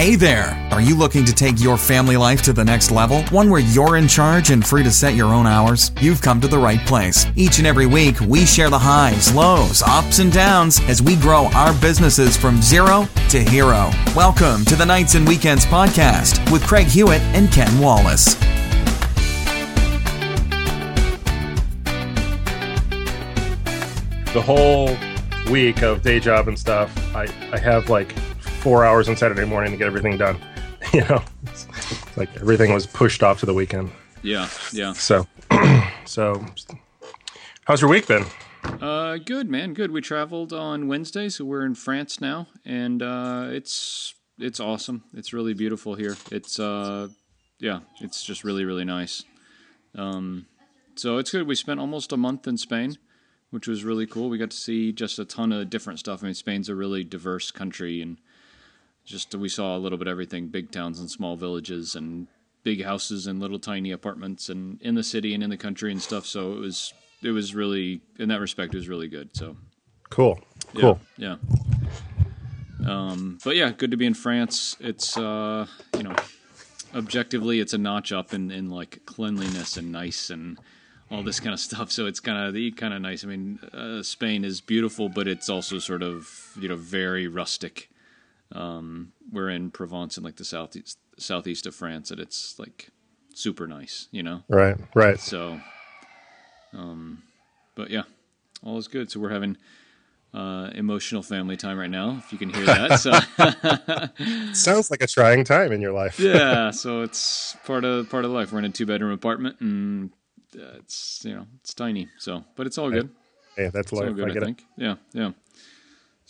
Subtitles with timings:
[0.00, 0.56] Hey there!
[0.70, 3.22] Are you looking to take your family life to the next level?
[3.24, 5.92] One where you're in charge and free to set your own hours?
[6.00, 7.26] You've come to the right place.
[7.36, 11.50] Each and every week, we share the highs, lows, ups, and downs as we grow
[11.54, 13.90] our businesses from zero to hero.
[14.16, 18.36] Welcome to the Nights and Weekends podcast with Craig Hewitt and Ken Wallace.
[24.32, 24.96] The whole
[25.50, 28.14] week of day job and stuff, I, I have like
[28.60, 30.38] four hours on Saturday morning to get everything done.
[30.94, 33.92] You know, it's, it's like everything was pushed off to the weekend.
[34.22, 34.92] Yeah, yeah.
[34.94, 35.24] So,
[36.04, 36.44] so
[37.64, 38.24] how's your week been?
[38.64, 39.92] Uh, good man, good.
[39.92, 45.04] We traveled on Wednesday, so we're in France now, and uh, it's it's awesome.
[45.14, 46.16] It's really beautiful here.
[46.32, 47.08] It's uh,
[47.60, 49.22] yeah, it's just really really nice.
[49.94, 50.46] Um,
[50.96, 51.46] so it's good.
[51.46, 52.98] We spent almost a month in Spain,
[53.50, 54.28] which was really cool.
[54.28, 56.24] We got to see just a ton of different stuff.
[56.24, 58.16] I mean, Spain's a really diverse country, and
[59.10, 62.28] just we saw a little bit of everything: big towns and small villages, and
[62.62, 66.00] big houses and little tiny apartments, and in the city and in the country and
[66.00, 66.26] stuff.
[66.26, 69.30] So it was it was really in that respect it was really good.
[69.36, 69.56] So
[70.10, 70.40] Cool,
[70.74, 71.00] cool.
[71.16, 71.36] yeah.
[72.80, 72.88] yeah.
[72.88, 74.76] Um, but yeah, good to be in France.
[74.80, 76.16] It's uh, you know,
[76.94, 80.58] objectively, it's a notch up in, in like cleanliness and nice and
[81.10, 81.90] all this kind of stuff.
[81.92, 83.24] So it's kind of the kind of nice.
[83.24, 87.90] I mean, uh, Spain is beautiful, but it's also sort of you know very rustic.
[88.52, 92.88] Um, we're in Provence in like the southeast southeast of France, and it's like
[93.34, 94.42] super nice, you know.
[94.48, 95.20] Right, right.
[95.20, 95.60] So,
[96.72, 97.22] um,
[97.74, 98.02] but yeah,
[98.62, 99.10] all is good.
[99.10, 99.56] So we're having
[100.34, 103.00] uh, emotional family time right now, if you can hear that.
[103.00, 106.18] So Sounds like a trying time in your life.
[106.20, 108.52] yeah, so it's part of part of life.
[108.52, 110.10] We're in a two bedroom apartment, and
[110.56, 112.08] uh, it's you know it's tiny.
[112.18, 113.10] So, but it's all good.
[113.56, 114.46] Hey, that's It's all good, I I, get it.
[114.46, 114.64] think.
[114.76, 115.32] Yeah, yeah.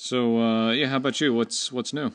[0.02, 1.34] So uh, yeah, how about you?
[1.34, 2.10] What's what's new?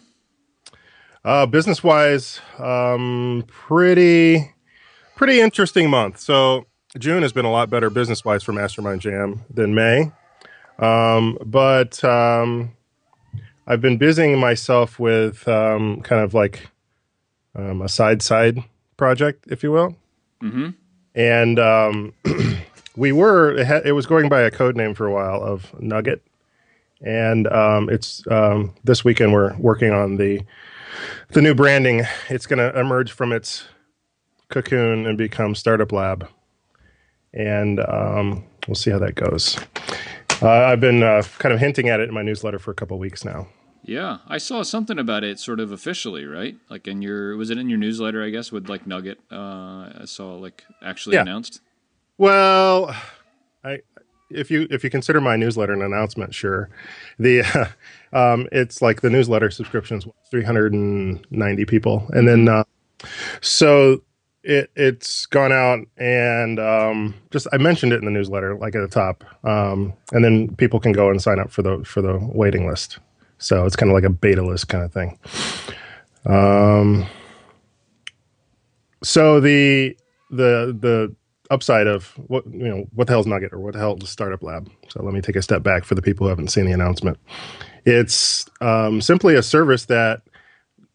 [1.23, 4.55] Uh, business wise, um, pretty,
[5.15, 6.19] pretty interesting month.
[6.19, 6.65] So
[6.97, 10.11] June has been a lot better business wise for Mastermind Jam than May.
[10.79, 12.71] Um, but um,
[13.67, 16.67] I've been busying myself with um, kind of like
[17.53, 18.63] um, a side side
[18.97, 19.95] project, if you will.
[20.41, 20.69] Mm-hmm.
[21.13, 22.13] And um,
[22.95, 25.79] we were it, had, it was going by a code name for a while of
[25.79, 26.23] Nugget.
[27.01, 30.41] And um, it's um, this weekend we're working on the
[31.29, 32.03] the new branding.
[32.29, 33.65] It's going to emerge from its
[34.49, 36.27] cocoon and become Startup Lab,
[37.33, 39.57] and um, we'll see how that goes.
[40.41, 42.97] Uh, I've been uh, kind of hinting at it in my newsletter for a couple
[42.99, 43.47] weeks now.
[43.83, 46.55] Yeah, I saw something about it, sort of officially, right?
[46.69, 48.23] Like in your was it in your newsletter?
[48.23, 49.19] I guess with like Nugget.
[49.31, 51.21] Uh, I saw like actually Yeah.
[51.21, 51.61] announced.
[52.17, 52.95] Well,
[53.63, 53.79] I
[54.29, 56.69] if you if you consider my newsletter an announcement, sure.
[57.19, 57.41] The
[58.13, 62.63] um, it's like the newsletter subscriptions, three hundred and ninety people, and then uh,
[63.41, 64.01] so
[64.43, 68.81] it it's gone out and um, just I mentioned it in the newsletter, like at
[68.81, 72.17] the top, um, and then people can go and sign up for the for the
[72.33, 72.99] waiting list.
[73.37, 75.19] So it's kind of like a beta list kind of thing.
[76.25, 77.05] Um,
[79.03, 79.97] so the
[80.31, 81.15] the the
[81.49, 84.41] upside of what you know what the hell's Nugget or what the hell is Startup
[84.41, 84.69] Lab.
[84.89, 87.17] So let me take a step back for the people who haven't seen the announcement.
[87.85, 90.21] It's um, simply a service that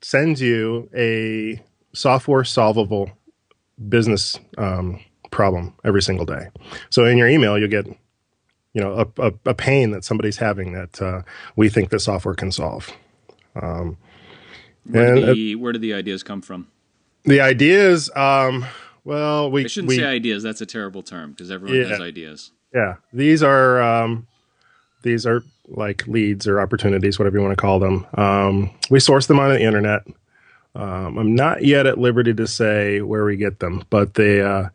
[0.02, 1.62] sends you a
[1.92, 3.10] software solvable
[3.88, 5.00] business um,
[5.30, 6.48] problem every single day.
[6.90, 10.72] So in your email, you get you know a, a, a pain that somebody's having
[10.72, 11.22] that uh,
[11.56, 12.90] we think the software can solve.
[13.60, 13.96] Um,
[14.84, 16.68] Where and did the where did the ideas come from?
[17.24, 18.64] the ideas, um,
[19.04, 20.42] well, we I shouldn't we, say ideas.
[20.42, 21.88] That's a terrible term because everyone Yeah.
[21.88, 22.52] has ideas.
[22.74, 24.26] Yeah, these are um,
[25.02, 28.06] these are like leads or opportunities, whatever you want to call them.
[28.14, 30.02] Um, we source them on the internet.
[30.74, 34.68] Um, I'm not yet at liberty to say where we get them, but they uh,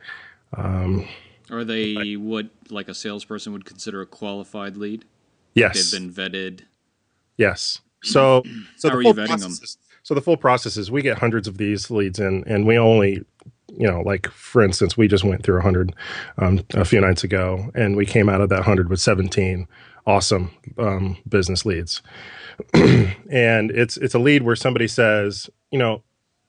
[0.57, 1.07] um,
[1.49, 5.05] Are they what like a salesperson would consider a qualified lead?
[5.53, 6.61] yes, They've been vetted.
[7.37, 7.79] yes.
[8.03, 8.43] So,
[8.77, 9.81] so How the are full you vetting process them?
[10.03, 13.23] so the full process is we get hundreds of these leads in, and we only,
[13.67, 15.95] you know, like for instance, we just went through hundred
[16.37, 19.67] um, a few nights ago, and we came out of that hundred with seventeen
[20.07, 22.01] awesome um, business leads.
[22.73, 26.03] and it's it's a lead where somebody says, you know,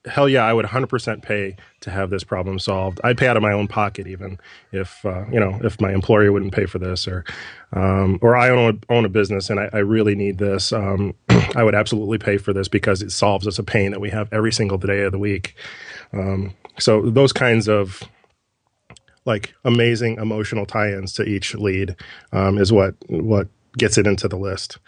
[0.06, 3.00] hell yeah, I would 100% pay to have this problem solved.
[3.02, 4.38] I'd pay out of my own pocket even
[4.72, 7.24] if uh, you know if my employer wouldn't pay for this, or
[7.72, 10.72] um, or I own a, own a business and I, I really need this.
[10.72, 11.14] Um,
[11.54, 14.32] I would absolutely pay for this because it solves us a pain that we have
[14.32, 15.54] every single day of the week.
[16.12, 18.02] Um, so those kinds of
[19.24, 21.96] like amazing emotional tie-ins to each lead
[22.32, 24.78] um, is what what gets it into the list.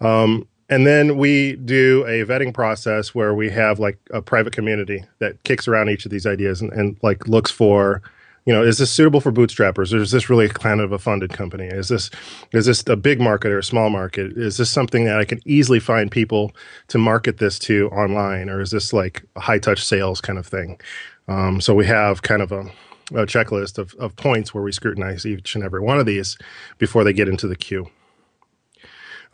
[0.00, 5.04] Um, and then we do a vetting process where we have like a private community
[5.20, 8.02] that kicks around each of these ideas and, and like looks for
[8.46, 11.32] you know, is this suitable for bootstrappers, or is this really kind of a funded
[11.32, 11.66] company?
[11.66, 12.10] Is this
[12.52, 14.38] is this a big market or a small market?
[14.38, 16.52] Is this something that I can easily find people
[16.88, 20.46] to market this to online, or is this like a high touch sales kind of
[20.46, 20.80] thing?
[21.28, 22.70] Um, so we have kind of a,
[23.12, 26.38] a checklist of, of points where we scrutinize each and every one of these
[26.78, 27.90] before they get into the queue.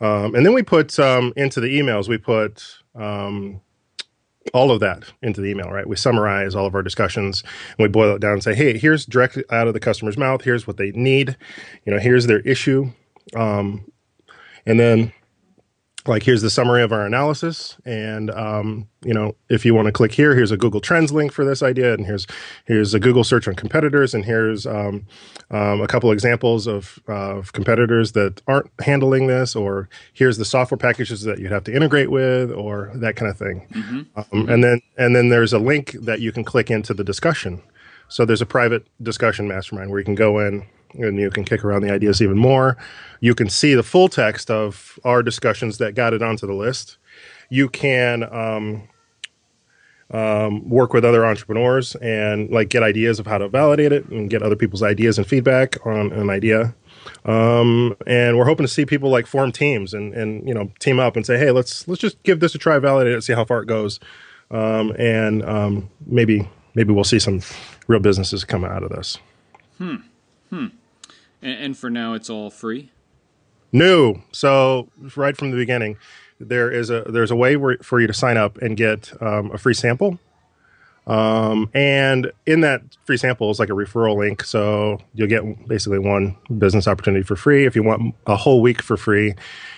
[0.01, 2.63] Um, and then we put um, into the emails, we put
[2.95, 3.61] um,
[4.53, 5.87] all of that into the email, right?
[5.87, 7.43] We summarize all of our discussions
[7.77, 10.43] and we boil it down and say, hey, here's direct out of the customer's mouth.
[10.43, 11.37] Here's what they need.
[11.85, 12.91] You know, here's their issue.
[13.35, 13.85] Um,
[14.65, 15.13] and then
[16.05, 17.77] like here's the summary of our analysis.
[17.85, 21.31] And um, you know if you want to click here here's a google trends link
[21.31, 22.25] for this idea and here's
[22.65, 25.05] here's a google search on competitors and here's um,
[25.51, 30.77] um, a couple examples of, of competitors that aren't handling this or here's the software
[30.77, 33.67] packages that you'd have to integrate with or that kind of thing.
[33.71, 34.01] Mm-hmm.
[34.15, 37.61] Um, and then and then there's a link that you can click into the discussion.
[38.07, 41.63] So there's a private discussion mastermind where you can go in and you can kick
[41.63, 42.77] around the ideas even more.
[43.19, 46.97] You can see the full text of our discussions that got it onto the list.
[47.49, 48.87] You can um,
[50.11, 54.29] um, work with other entrepreneurs and like get ideas of how to validate it and
[54.29, 56.75] get other people's ideas and feedback on an idea.
[57.25, 60.99] Um, and we're hoping to see people like form teams and and you know team
[60.99, 63.43] up and say, hey, let's let's just give this a try, validate it, see how
[63.43, 63.99] far it goes,
[64.51, 67.41] um, and um, maybe maybe we'll see some
[67.87, 69.17] real businesses come out of this.
[69.77, 69.95] Hmm.
[70.49, 70.67] Hmm.
[71.43, 72.89] And, and for now, it's all free.
[73.71, 74.21] New.
[74.31, 75.97] so right from the beginning,
[76.39, 79.51] there is a there's a way where, for you to sign up and get um,
[79.51, 80.19] a free sample.
[81.05, 84.43] Um, and in that free sample is like a referral link.
[84.43, 87.65] So you'll get basically one business opportunity for free.
[87.65, 89.33] If you want a whole week for free,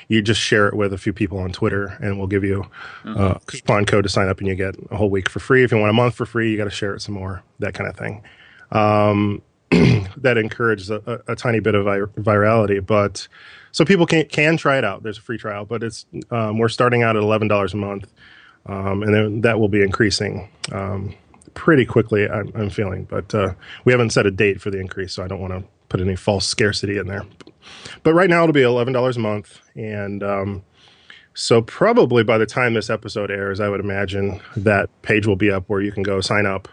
[0.08, 2.66] you just share it with a few people on Twitter and we'll give you
[3.06, 3.38] uh-huh.
[3.38, 5.64] a coupon code to sign up and you get a whole week for free.
[5.64, 7.74] If you want a month for free, you got to share it some more, that
[7.74, 8.22] kind of thing.
[8.72, 9.42] Um,
[10.18, 12.86] that encourages a, a, a, tiny bit of vir- virality.
[12.86, 13.28] But
[13.72, 15.04] so people can can try it out.
[15.04, 18.12] There's a free trial, but it's um, we're starting out at eleven dollars a month,
[18.66, 21.14] um, and then that will be increasing um,
[21.54, 22.30] pretty quickly.
[22.30, 25.28] I'm, I'm feeling, but uh, we haven't set a date for the increase, so I
[25.28, 27.24] don't want to put any false scarcity in there.
[28.04, 30.64] But right now it'll be eleven dollars a month, and um,
[31.34, 35.52] so probably by the time this episode airs, I would imagine that page will be
[35.52, 36.68] up where you can go sign up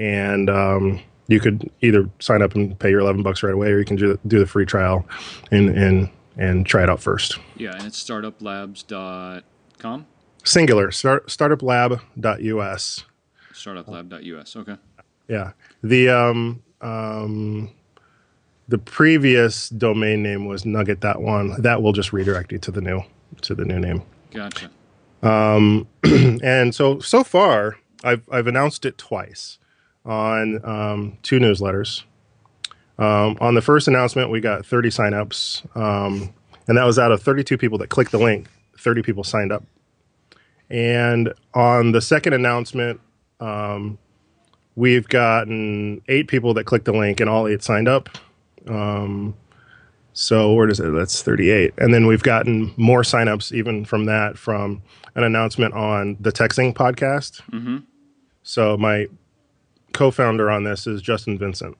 [0.00, 1.00] and um,
[1.30, 3.96] you could either sign up and pay your 11 bucks right away or you can
[3.96, 5.06] do, do the free trial
[5.50, 7.38] and, and, and try it out first.
[7.56, 10.06] Yeah, and it's startuplabs.com?
[10.44, 13.04] Singular, start, startuplab.us.
[13.52, 14.76] Startuplab.us, okay.
[15.28, 15.52] Yeah.
[15.84, 17.70] The, um, um,
[18.66, 22.80] the previous domain name was nugget that one that will just redirect you to the
[22.80, 23.02] new
[23.42, 24.02] to the new name
[24.32, 24.70] gotcha
[25.22, 29.58] um, and so so far i've i've announced it twice
[30.04, 32.04] on um, two newsletters.
[32.98, 36.32] Um, on the first announcement, we got 30 signups, um,
[36.68, 38.48] and that was out of 32 people that clicked the link.
[38.78, 39.64] 30 people signed up.
[40.68, 43.00] And on the second announcement,
[43.40, 43.98] um,
[44.76, 48.10] we've gotten eight people that clicked the link, and all eight signed up.
[48.68, 49.34] Um,
[50.12, 50.90] so where does it?
[50.92, 51.74] That's 38.
[51.78, 54.82] And then we've gotten more signups even from that from
[55.14, 57.40] an announcement on the TechZing podcast.
[57.50, 57.78] Mm-hmm.
[58.42, 59.06] So my
[59.92, 61.76] co-founder on this is Justin Vincent,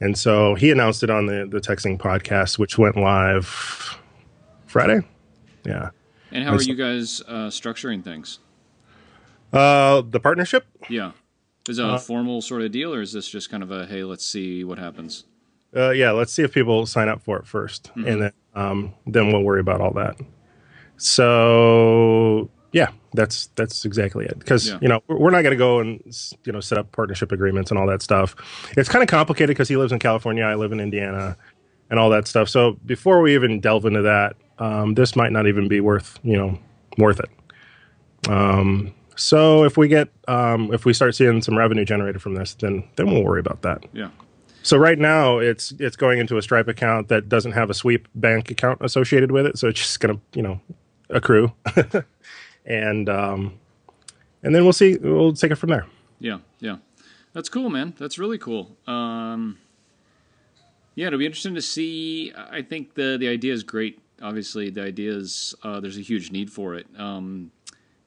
[0.00, 3.98] and so he announced it on the the TechZing podcast, which went live
[4.66, 5.00] Friday.
[5.64, 5.90] Yeah.
[6.30, 8.38] And how are you guys uh, structuring things?
[9.52, 10.66] Uh, the partnership.
[10.90, 11.12] Yeah.
[11.68, 13.86] Is it a uh, formal sort of deal, or is this just kind of a
[13.86, 15.24] hey, let's see what happens?
[15.76, 18.06] Uh, yeah, let's see if people sign up for it 1st mm-hmm.
[18.06, 20.16] and then um, then we'll worry about all that.
[20.96, 24.38] So yeah, that's that's exactly it.
[24.38, 24.78] Because yeah.
[24.80, 26.02] you know we're not going to go and
[26.44, 28.36] you know set up partnership agreements and all that stuff.
[28.76, 31.36] It's kind of complicated because he lives in California, I live in Indiana,
[31.90, 32.48] and all that stuff.
[32.48, 36.36] So before we even delve into that, um, this might not even be worth you
[36.36, 36.58] know
[36.98, 37.30] worth it.
[38.28, 42.54] Um, so if we get um, if we start seeing some revenue generated from this,
[42.54, 43.84] then then we'll worry about that.
[43.92, 44.10] Yeah.
[44.62, 48.08] So right now it's it's going into a Stripe account that doesn't have a sweep
[48.14, 50.60] bank account associated with it, so it's just going to you know
[51.10, 51.52] accrue.
[52.68, 53.58] and um,
[54.42, 54.96] and then we'll see.
[54.96, 55.86] We'll take it from there.
[56.20, 56.76] Yeah, yeah,
[57.32, 57.94] that's cool, man.
[57.98, 58.76] That's really cool.
[58.86, 59.58] Um,
[60.94, 62.32] yeah, it'll be interesting to see.
[62.36, 64.00] I think the the idea is great.
[64.22, 66.86] Obviously, the idea is uh, there's a huge need for it.
[66.96, 67.50] Um,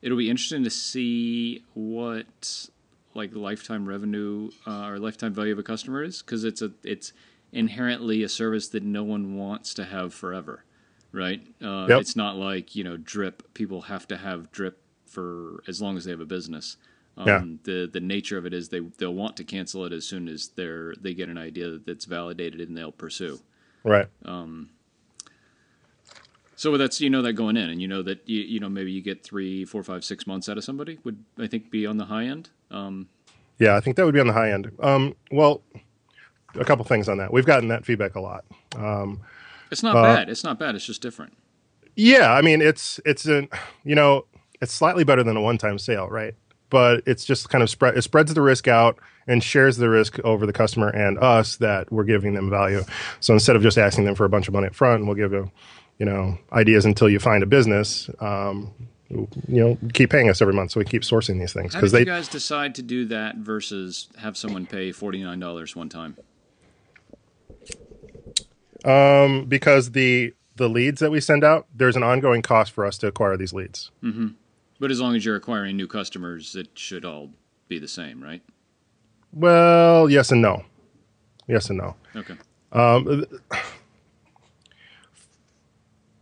[0.02, 2.70] it'll be interesting to see what
[3.14, 7.14] like lifetime revenue uh, or lifetime value of a customer is because it's a it's
[7.52, 10.64] inherently a service that no one wants to have forever.
[11.12, 11.42] Right?
[11.62, 12.02] Uh, Yep.
[12.02, 13.54] It's not like you know drip.
[13.54, 16.78] People have to have drip for as long as they have a business.
[17.18, 17.44] Um, Yeah.
[17.64, 20.50] The the nature of it is they they'll want to cancel it as soon as
[20.56, 23.40] they're they get an idea that's validated and they'll pursue.
[23.84, 24.08] Right.
[24.26, 24.70] Um,
[26.56, 28.92] So that's you know that going in, and you know that you, you know maybe
[28.92, 31.98] you get three, four, five, six months out of somebody would I think be on
[31.98, 32.50] the high end.
[32.70, 33.10] Um,
[33.58, 34.72] Yeah, I think that would be on the high end.
[34.80, 35.62] Um, well,
[36.56, 37.34] a couple things on that.
[37.34, 38.46] We've gotten that feedback a lot.
[39.72, 40.30] It's not Uh, bad.
[40.30, 40.76] It's not bad.
[40.76, 41.34] It's just different.
[41.96, 43.50] Yeah, I mean it's it's an
[43.84, 44.26] you know
[44.62, 46.36] it's slightly better than a one time sale, right?
[46.70, 48.98] But it's just kind of spread it spreads the risk out
[49.28, 52.84] and shares the risk over the customer and us that we're giving them value.
[53.20, 55.32] So instead of just asking them for a bunch of money up front, we'll give
[55.34, 55.52] you
[56.00, 58.10] you know ideas until you find a business.
[58.20, 58.74] Um,
[59.10, 61.92] you know, keep paying us every month, so we keep sourcing these things How because
[61.92, 65.76] did they you guys decide to do that versus have someone pay forty nine dollars
[65.76, 66.16] one time?
[68.84, 73.08] Because the the leads that we send out, there's an ongoing cost for us to
[73.08, 73.90] acquire these leads.
[74.80, 77.30] But as long as you're acquiring new customers, it should all
[77.68, 78.42] be the same, right?
[79.34, 80.66] Well, yes and no.
[81.48, 81.96] Yes and no.
[82.16, 82.36] Okay.
[82.72, 83.26] Um,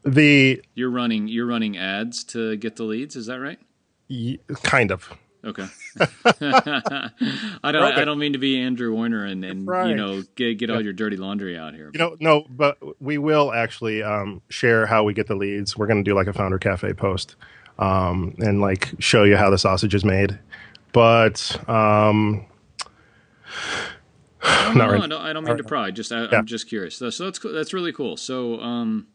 [0.03, 3.59] The You're running you're running ads to get the leads, is that right?
[4.09, 5.09] y- kind of.
[5.43, 5.65] Okay.
[6.41, 10.69] I don't I don't mean to be Andrew Warner and, and you know get get
[10.69, 11.91] all your dirty laundry out here.
[11.93, 15.77] You know, no, but we will actually um, share how we get the leads.
[15.77, 17.35] We're going to do like a founder cafe post
[17.77, 20.37] um, and like show you how the sausage is made.
[20.91, 22.45] But um,
[24.43, 25.91] not no, right- I don't, I don't mean to pry.
[25.91, 26.37] Just I, Yeah.
[26.39, 26.95] I'm just curious.
[26.95, 27.53] So, so that's cool.
[27.53, 28.17] That's really cool.
[28.17, 29.07] So um,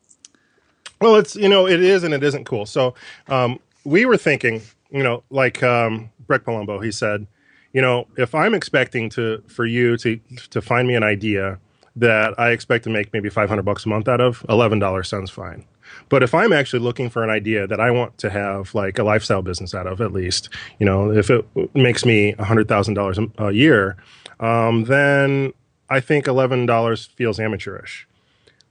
[1.00, 2.66] Well, it's you know it is and it isn't cool.
[2.66, 2.94] So
[3.28, 7.26] um, we were thinking, you know, like um, Breck Palumbo, he said,
[7.72, 11.58] you know, if I'm expecting to for you to to find me an idea
[11.96, 15.30] that I expect to make maybe 500 bucks a month out of, eleven dollars sounds
[15.30, 15.64] fine.
[16.08, 19.04] But if I'm actually looking for an idea that I want to have like a
[19.04, 20.48] lifestyle business out of, at least,
[20.80, 23.96] you know, if it makes me hundred thousand dollars a year,
[24.40, 25.52] um, then
[25.90, 28.08] I think eleven dollars feels amateurish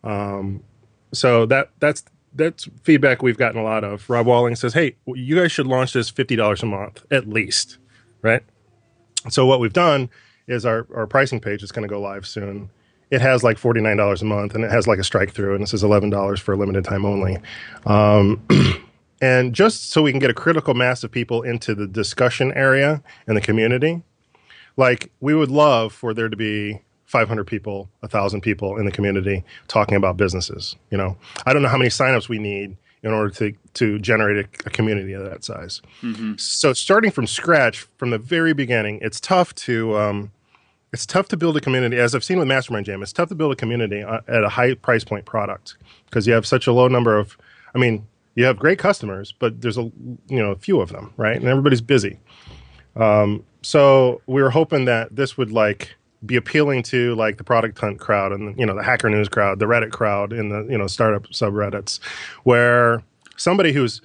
[0.03, 0.63] Um,
[1.13, 2.03] so that that's
[2.35, 4.09] that's feedback we've gotten a lot of.
[4.09, 7.77] Rob Walling says, "Hey, you guys should launch this fifty dollars a month at least,
[8.21, 8.43] right?"
[9.29, 10.09] So what we've done
[10.47, 12.69] is our our pricing page is going to go live soon.
[13.09, 15.55] It has like forty nine dollars a month, and it has like a strike through,
[15.55, 17.37] and it says eleven dollars for a limited time only.
[17.85, 18.41] Um,
[19.21, 23.03] and just so we can get a critical mass of people into the discussion area
[23.27, 24.03] and the community,
[24.77, 26.81] like we would love for there to be
[27.13, 31.15] 500 people 1000 people in the community talking about businesses you know?
[31.46, 34.70] I don't know how many signups we need in order to to generate a, a
[34.70, 35.82] community of that size.
[36.38, 40.32] So starting from scratch from the very beginning it's tough to um,
[40.91, 43.36] it's tough to build a community as i've seen with mastermind jam it's tough to
[43.36, 46.74] build a community uh, at a high price point product because you have such a
[46.79, 47.36] low number of
[47.75, 48.05] i mean
[48.36, 49.86] you have great customers but there's a
[50.27, 51.38] you know a few of them right?
[51.38, 52.20] And everybody's busy.
[52.96, 57.77] Um, so we were hoping that this would like be appealing to like the product
[57.80, 60.77] hunt crowd and you know the hacker news crowd the reddit crowd and the you
[60.77, 62.00] know startup subreddits
[62.44, 63.03] where
[63.36, 64.01] somebody who's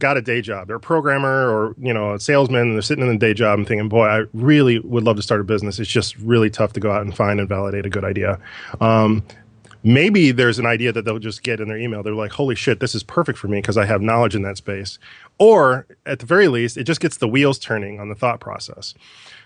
[0.00, 3.06] got a day job they're a programmer or you know a salesman and they're sitting
[3.06, 5.78] in a day job and thinking boy i really would love to start a business
[5.78, 8.38] it's just really tough to go out and find and validate a good idea
[8.80, 9.24] um,
[9.84, 12.02] maybe there's an idea that they'll just get in their email.
[12.02, 14.56] They're like, holy shit, this is perfect for me because I have knowledge in that
[14.56, 14.98] space.
[15.38, 18.94] Or at the very least, it just gets the wheels turning on the thought process.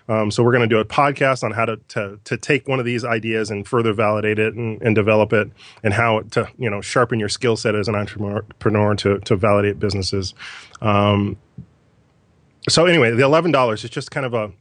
[0.09, 2.79] Um, so we're going to do a podcast on how to, to to take one
[2.79, 5.51] of these ideas and further validate it and, and develop it,
[5.83, 9.79] and how to you know sharpen your skill set as an entrepreneur to to validate
[9.79, 10.33] businesses.
[10.81, 11.37] Um,
[12.67, 14.51] so anyway, the eleven dollars is just kind of a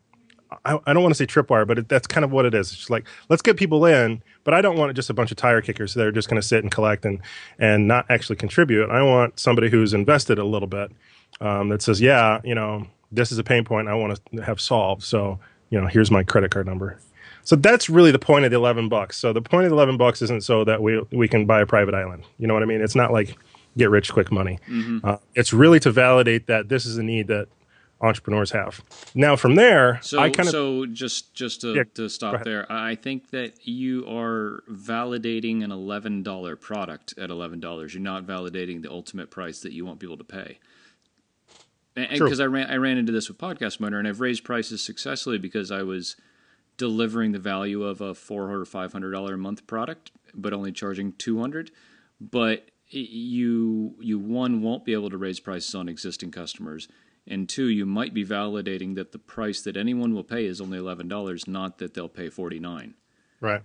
[0.65, 2.69] I, I don't want to say tripwire, but it, that's kind of what it is.
[2.69, 5.37] It's just like let's get people in, but I don't want just a bunch of
[5.37, 7.21] tire kickers that are just going to sit and collect and
[7.59, 8.91] and not actually contribute.
[8.91, 10.93] I want somebody who's invested a little bit
[11.41, 14.61] um, that says, yeah, you know, this is a pain point I want to have
[14.61, 15.03] solved.
[15.03, 15.39] So
[15.71, 16.99] you know, here's my credit card number.
[17.45, 19.17] So that's really the point of the eleven bucks.
[19.19, 21.67] So the point of the eleven bucks isn't so that we we can buy a
[21.67, 22.25] private island.
[22.39, 22.81] You know what I mean?
[22.81, 23.37] It's not like
[23.77, 24.59] get rich quick money.
[25.05, 27.49] Uh, it's really to validate that this is a need that
[28.01, 28.83] entrepreneurs have.
[29.15, 32.71] Now from there, So, I kind of so just just to, Yeah, to stop there,
[32.71, 37.95] I think that you are validating an eleven dollar product at eleven dollars.
[37.95, 40.59] You're not validating the ultimate price that you want people to pay.
[41.99, 44.83] And because I ran I ran into this with Podcast Motor, and I've raised prices
[44.83, 46.17] successfully because I was
[46.77, 50.73] delivering the value of a four or five hundred dollar a month product, but only
[50.73, 51.71] charging two hundred.
[52.21, 56.89] But you you one won't be able to raise prices on existing customers,
[57.27, 60.79] and two you might be validating that the price that anyone will pay is only
[60.79, 62.95] eleven dollars, not that they'll pay forty nine.
[63.41, 63.63] right.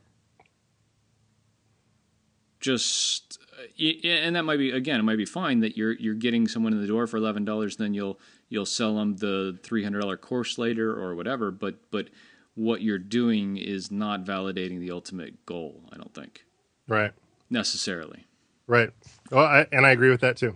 [2.63, 3.37] Just
[3.77, 6.81] and that might be again it might be fine that you're you're getting someone in
[6.81, 8.17] the door for eleven dollars then you'll
[8.47, 12.07] you'll sell them the three hundred dollar course later or whatever but but
[12.55, 16.45] what you're doing is not validating the ultimate goal I don't think.
[16.87, 17.11] Right.
[17.49, 18.25] Necessarily.
[18.65, 18.91] Right.
[19.29, 20.55] Well I, and I agree with that too.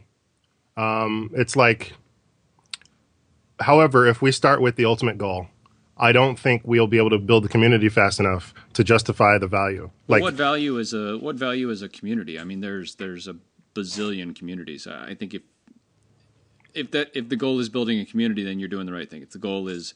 [0.77, 1.93] Um, it's like
[3.59, 5.47] however if we start with the ultimate goal
[5.99, 9.47] I don't think we'll be able to build the community fast enough to justify the
[9.47, 9.89] value.
[10.07, 12.39] Like what value is a what value is a community?
[12.39, 13.35] I mean, there's there's a
[13.73, 14.87] bazillion communities.
[14.87, 15.41] I think if
[16.73, 19.21] if that if the goal is building a community, then you're doing the right thing.
[19.21, 19.93] If the goal is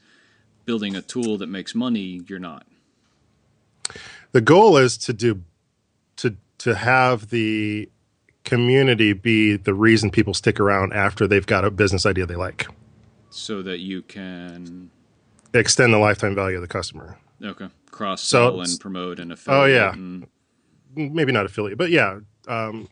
[0.65, 2.65] building a tool that makes money, you're not.
[4.31, 5.43] The goal is to do
[6.17, 7.89] to to have the
[8.43, 12.67] community be the reason people stick around after they've got a business idea they like.
[13.29, 14.89] So that you can
[15.53, 17.17] extend the lifetime value of the customer.
[17.43, 17.67] Okay.
[17.89, 19.62] Cross sell so, and promote and affiliate.
[19.62, 19.93] Oh yeah.
[19.93, 20.27] And...
[20.96, 22.89] Maybe not affiliate, but yeah, um,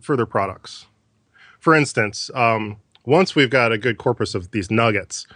[0.00, 0.86] further products.
[1.58, 5.26] For instance, um, once we've got a good corpus of these nuggets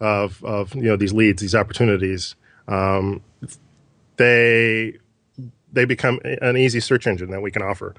[0.00, 2.36] of of you know these leads, these opportunities,
[2.68, 3.22] um,
[4.16, 4.96] they
[5.72, 7.94] they become an easy search engine that we can offer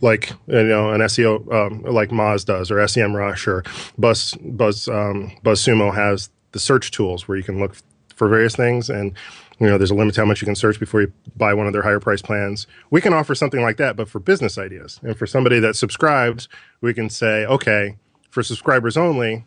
[0.00, 3.64] like you know an SEO um, like Moz does or SEMrush or
[3.98, 7.76] Buzz Buzz um, BuzzSumo has the search tools where you can look
[8.14, 9.12] for various things and
[9.58, 11.66] you know there's a limit to how much you can search before you buy one
[11.66, 12.66] of their higher price plans.
[12.90, 15.00] We can offer something like that but for business ideas.
[15.02, 16.48] And for somebody that subscribes
[16.80, 17.96] we can say okay
[18.30, 19.44] for subscribers only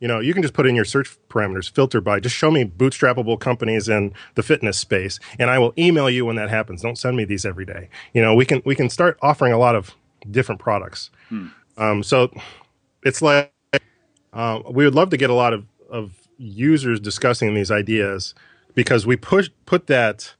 [0.00, 2.64] you know you can just put in your search parameters filter by just show me
[2.64, 6.82] bootstrappable companies in the fitness space and i will email you when that happens.
[6.82, 7.88] Don't send me these every day.
[8.12, 9.94] You know we can we can start offering a lot of
[10.28, 11.10] different products.
[11.28, 11.46] Hmm.
[11.76, 12.30] um, so
[13.04, 13.52] it's like
[14.32, 18.34] uh, we would love to get a lot of of users discussing these ideas
[18.74, 20.34] because we push put that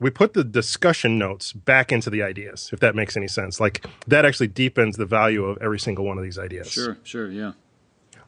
[0.00, 3.60] we put the discussion notes back into the ideas if that makes any sense.
[3.60, 6.70] Like that actually deepens the value of every single one of these ideas.
[6.70, 7.52] Sure sure yeah.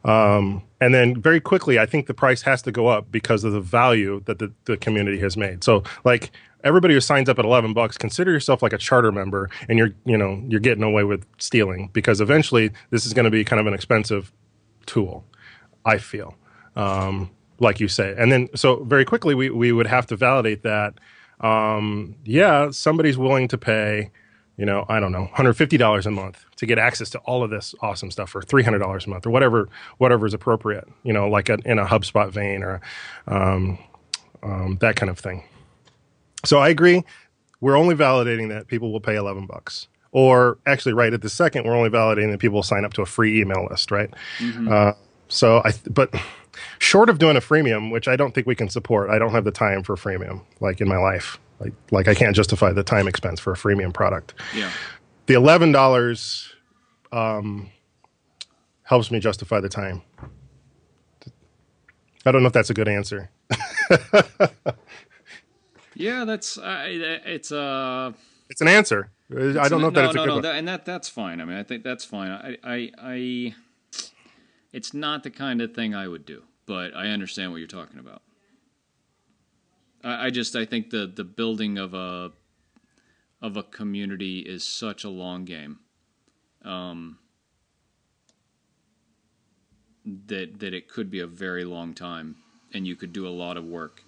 [0.02, 3.52] Um, and then very quickly i think the price has to go up because of
[3.52, 5.62] the value that the, the community has made.
[5.62, 6.32] So like
[6.64, 9.90] everybody who signs up at 11 bucks consider yourself like a charter member and you're
[10.04, 13.60] you know you're getting away with stealing because eventually this is going to be kind
[13.60, 14.32] of an expensive
[14.86, 15.24] tool
[15.84, 16.34] i feel
[16.76, 18.14] um, like you say.
[18.16, 20.94] And then, so very quickly, we, we would have to validate that.
[21.40, 24.10] Um, yeah, somebody's willing to pay,
[24.56, 27.74] you know, I don't know, $150 a month to get access to all of this
[27.80, 31.58] awesome stuff for $300 a month or whatever, whatever is appropriate, you know, like a,
[31.64, 32.80] in a HubSpot vein or
[33.26, 33.78] um,
[34.42, 35.44] um, that kind of thing.
[36.44, 37.04] So I agree.
[37.60, 41.64] We're only validating that people will pay 11 bucks or actually right at the second,
[41.64, 44.10] we're only validating that people will sign up to a free email list, right?
[44.38, 44.68] Mm-hmm.
[44.70, 44.92] Uh,
[45.28, 46.12] so I, but
[46.78, 49.10] short of doing a freemium, which I don't think we can support.
[49.10, 51.38] I don't have the time for freemium, like in my life.
[51.60, 54.34] Like, like I can't justify the time expense for a freemium product.
[54.54, 54.70] Yeah.
[55.26, 56.52] The eleven dollars
[57.12, 57.70] um,
[58.82, 60.02] helps me justify the time.
[62.26, 63.30] I don't know if that's a good answer.
[65.94, 67.60] yeah, that's uh, it's a.
[67.60, 68.12] Uh,
[68.48, 69.10] it's an answer.
[69.30, 70.42] I don't know if no, that's no, a good no, one.
[70.42, 71.40] That, and that that's fine.
[71.40, 72.30] I mean, I think that's fine.
[72.30, 73.54] I, I, I
[74.72, 77.98] it's not the kind of thing I would do, but I understand what you're talking
[77.98, 78.22] about.
[80.04, 82.30] I, I just I think the the building of a
[83.42, 85.80] of a community is such a long game.
[86.64, 87.18] Um,
[90.04, 92.36] that that it could be a very long time
[92.72, 94.04] and you could do a lot of work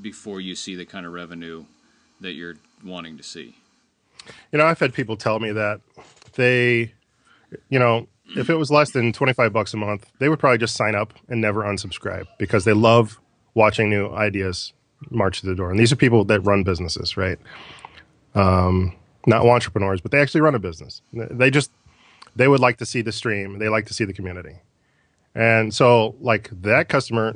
[0.00, 1.66] before you see the kind of revenue
[2.22, 3.56] that you're wanting to see.
[4.52, 5.82] You know, I've had people tell me that
[6.32, 6.94] they
[7.68, 10.74] you know, if it was less than 25 bucks a month, they would probably just
[10.74, 13.20] sign up and never unsubscribe because they love
[13.54, 14.72] watching new ideas
[15.10, 15.70] march to the door.
[15.70, 17.38] And these are people that run businesses, right?
[18.34, 18.94] Um,
[19.26, 21.02] not entrepreneurs, but they actually run a business.
[21.12, 21.70] They just
[22.34, 23.58] they would like to see the stream.
[23.58, 24.60] They like to see the community.
[25.34, 27.34] And so, like that customer,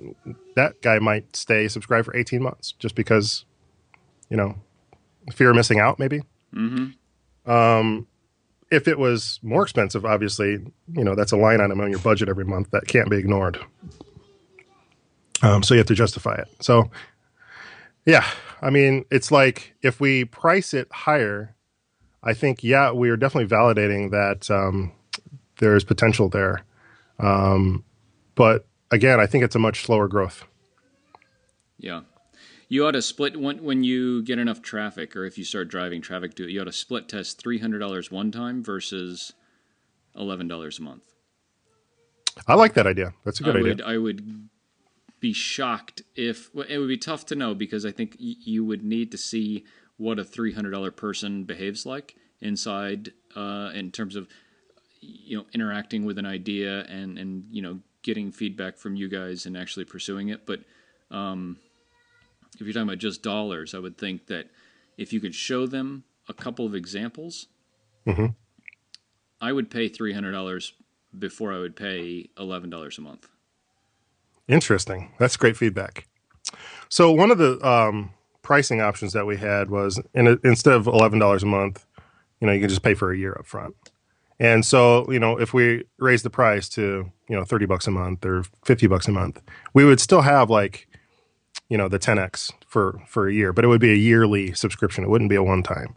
[0.56, 3.44] that guy might stay subscribed for 18 months just because,
[4.30, 4.56] you know,
[5.32, 6.22] fear of missing out, maybe.
[6.54, 7.50] Mm-hmm.
[7.50, 8.06] Um,
[8.70, 10.58] if it was more expensive, obviously,
[10.92, 13.58] you know, that's a line item on your budget every month that can't be ignored.
[15.42, 16.48] Um, so you have to justify it.
[16.60, 16.90] So,
[18.04, 18.26] yeah,
[18.62, 21.56] I mean, it's like if we price it higher,
[22.22, 24.92] I think, yeah, we are definitely validating that um,
[25.58, 26.64] there is potential there.
[27.18, 27.84] Um,
[28.34, 30.44] but again, I think it's a much slower growth.
[31.78, 32.02] Yeah
[32.70, 36.00] you ought to split when when you get enough traffic, or if you start driving
[36.00, 39.32] traffic to it, you ought to split test three hundred dollars one time versus
[40.16, 41.04] eleven dollars a month.
[42.46, 43.12] I like that idea.
[43.24, 43.72] That's a good I idea.
[43.72, 44.48] Would, I would
[45.18, 48.64] be shocked if well, it would be tough to know because I think y- you
[48.64, 49.64] would need to see
[49.96, 54.28] what a three hundred dollar person behaves like, inside uh, in terms of
[55.00, 59.44] you know interacting with an idea and and you know getting feedback from you guys
[59.44, 60.46] and actually pursuing it.
[60.46, 60.60] But
[61.10, 61.58] um,
[62.54, 64.50] if you're talking about just dollars, I would think that
[64.96, 67.46] if you could show them a couple of examples,
[68.06, 68.26] Mm-hmm.
[69.40, 70.72] I would pay three hundred dollars
[71.16, 73.28] before I would pay eleven dollars a month.
[74.48, 75.12] Interesting.
[75.18, 76.06] That's great feedback.
[76.88, 78.10] So one of the um,
[78.42, 81.86] pricing options that we had was in a, instead of eleven dollars a month,
[82.40, 83.74] you know, you can just pay for a year up front.
[84.38, 87.90] And so, you know, if we raise the price to, you know, 30 bucks a
[87.90, 89.42] month or 50 bucks a month,
[89.74, 90.88] we would still have like,
[91.70, 95.02] you know, the 10x for for a year, but it would be a yearly subscription.
[95.04, 95.96] It wouldn't be a one time.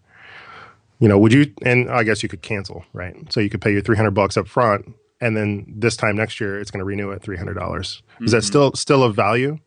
[0.99, 3.15] You know, would you and I guess you could cancel, right?
[3.33, 6.59] So you could pay your 300 bucks up front and then this time next year
[6.59, 7.53] it's going to renew at 300.
[7.55, 9.57] dollars Is that still still of value?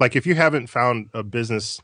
[0.00, 1.80] Like if you haven't found a business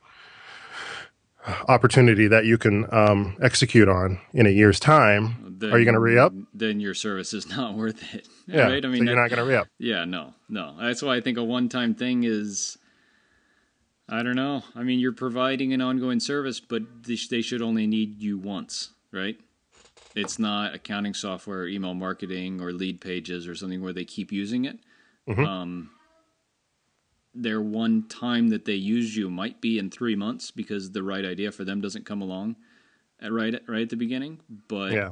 [1.69, 5.95] opportunity that you can um, execute on in a year's time, Then, are you going
[5.95, 6.33] to re up?
[6.53, 8.29] Then your service is not worth it.
[8.47, 8.73] Yeah, right?
[8.79, 9.69] I so mean, you're that- not going to re up.
[9.79, 10.75] Yeah, no, no.
[10.81, 12.77] That's why I think a one-time thing is.
[14.09, 14.63] I don't know.
[14.75, 19.39] I mean, you're providing an ongoing service, but they, should only need you once, right?
[20.15, 24.33] It's not accounting software, or email marketing, or lead pages, or something where they keep
[24.33, 24.79] using it.
[25.29, 25.47] Mhm.
[25.47, 25.91] Um,
[27.35, 31.25] their one time that they use you might be in three months because the right
[31.25, 32.57] idea for them doesn't come along
[33.21, 34.41] at right at, right at the beginning.
[34.69, 35.11] But Yeah.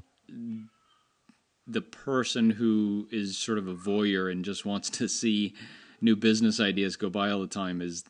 [1.66, 5.54] the person who is sort of a voyeur and just wants to see
[6.00, 8.02] new business ideas go by all the time is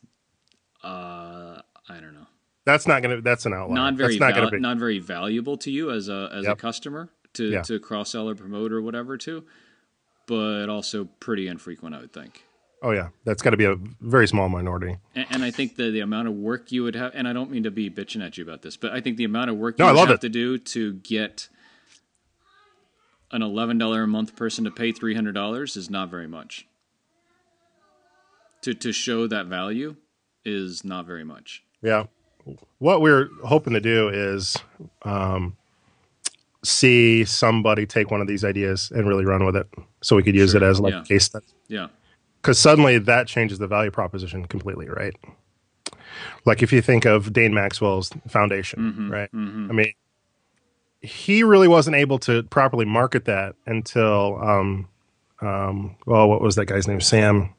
[0.87, 2.27] uh I don't know.
[2.65, 3.23] That's not going to.
[3.23, 3.75] That's an outlier.
[3.77, 4.61] Not very That's not val- going to be.
[4.61, 7.63] not very valuable to you as a as a customer to Yeah.
[7.63, 9.45] to cross sell or promote or whatever to,
[10.27, 12.43] but also pretty infrequent I would think.
[12.83, 14.97] oh yeah, that's got to be a very small minority.
[15.15, 17.51] And, and I think the the amount of work you would have, and I don't
[17.51, 19.79] mean to be bitching at you about this, but I think the amount of work
[19.79, 20.21] you No, would have it.
[20.23, 21.49] to do to get
[23.31, 26.67] an eleven dollar a month person to pay three hundred dollars is not very much.
[28.63, 29.97] To to show that value
[30.47, 31.63] is not very much.
[31.83, 32.05] Yeah.
[32.79, 34.57] What we're hoping to do is
[35.03, 35.57] um,
[36.65, 39.67] see somebody take one of these ideas and really run with it,
[40.03, 41.01] so we could use Sure, it as like yeah.
[41.03, 41.47] a case study.
[41.69, 41.89] Yeah.
[42.41, 45.17] because suddenly that changes the value proposition completely, right?
[46.45, 49.29] Like if you think of Dane Maxwell's foundation, right?
[49.35, 49.93] I mean,
[51.01, 54.89] he really wasn't able to properly market that until, um,
[55.41, 57.01] um, well, what was that guy's name?
[57.01, 57.53] Sam.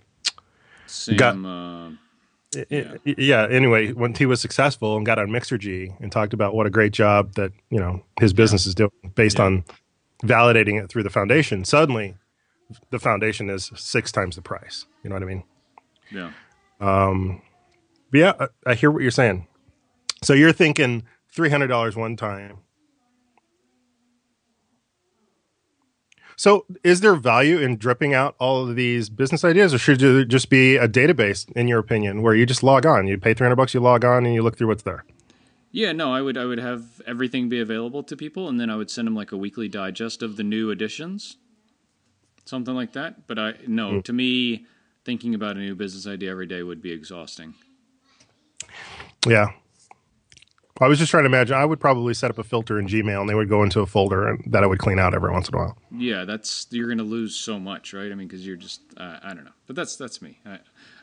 [0.85, 1.17] Sam.
[1.17, 1.89] Got- uh,
[2.57, 2.65] I-
[3.05, 3.47] I- yeah.
[3.49, 6.93] Anyway, when he was successful and got on Mixergy and talked about what a great
[6.93, 9.45] job that you know his business is doing based Yeah.
[9.45, 9.63] on
[10.23, 12.15] validating it through the foundation, suddenly
[12.89, 14.85] the foundation is six times the price.
[15.03, 15.43] You know what I mean?
[16.11, 16.31] yeah.
[16.79, 17.41] Um,
[18.11, 19.47] But yeah, I, I hear what you're saying.
[20.23, 22.57] So you're thinking three hundred dollars one time.
[26.39, 30.23] So is there value in dripping out all of these business ideas, or should there
[30.23, 33.45] just be a database, in your opinion, where you just log on, you pay three
[33.45, 35.03] hundred bucks, you log on, and you look through what's there?
[35.71, 38.75] Yeah, no, I would I would have everything be available to people, and then I
[38.75, 41.37] would send them like a weekly digest of the new additions,
[42.45, 43.25] something like that.
[43.27, 43.99] But I no, Hmm.
[44.01, 44.65] to me,
[45.03, 47.55] thinking about a new business idea every day would be exhausting.
[49.27, 49.51] Yeah.
[50.79, 51.55] I was just trying to imagine.
[51.55, 53.85] I would probably set up a filter in Gmail, and they would go into a
[53.85, 55.77] folder, and that I would clean out every once in a while.
[55.91, 58.11] Yeah, that's you're gonna lose so much, right?
[58.11, 60.39] I mean, because you're just uh, I don't know, but that's that's me.
[60.45, 60.59] I,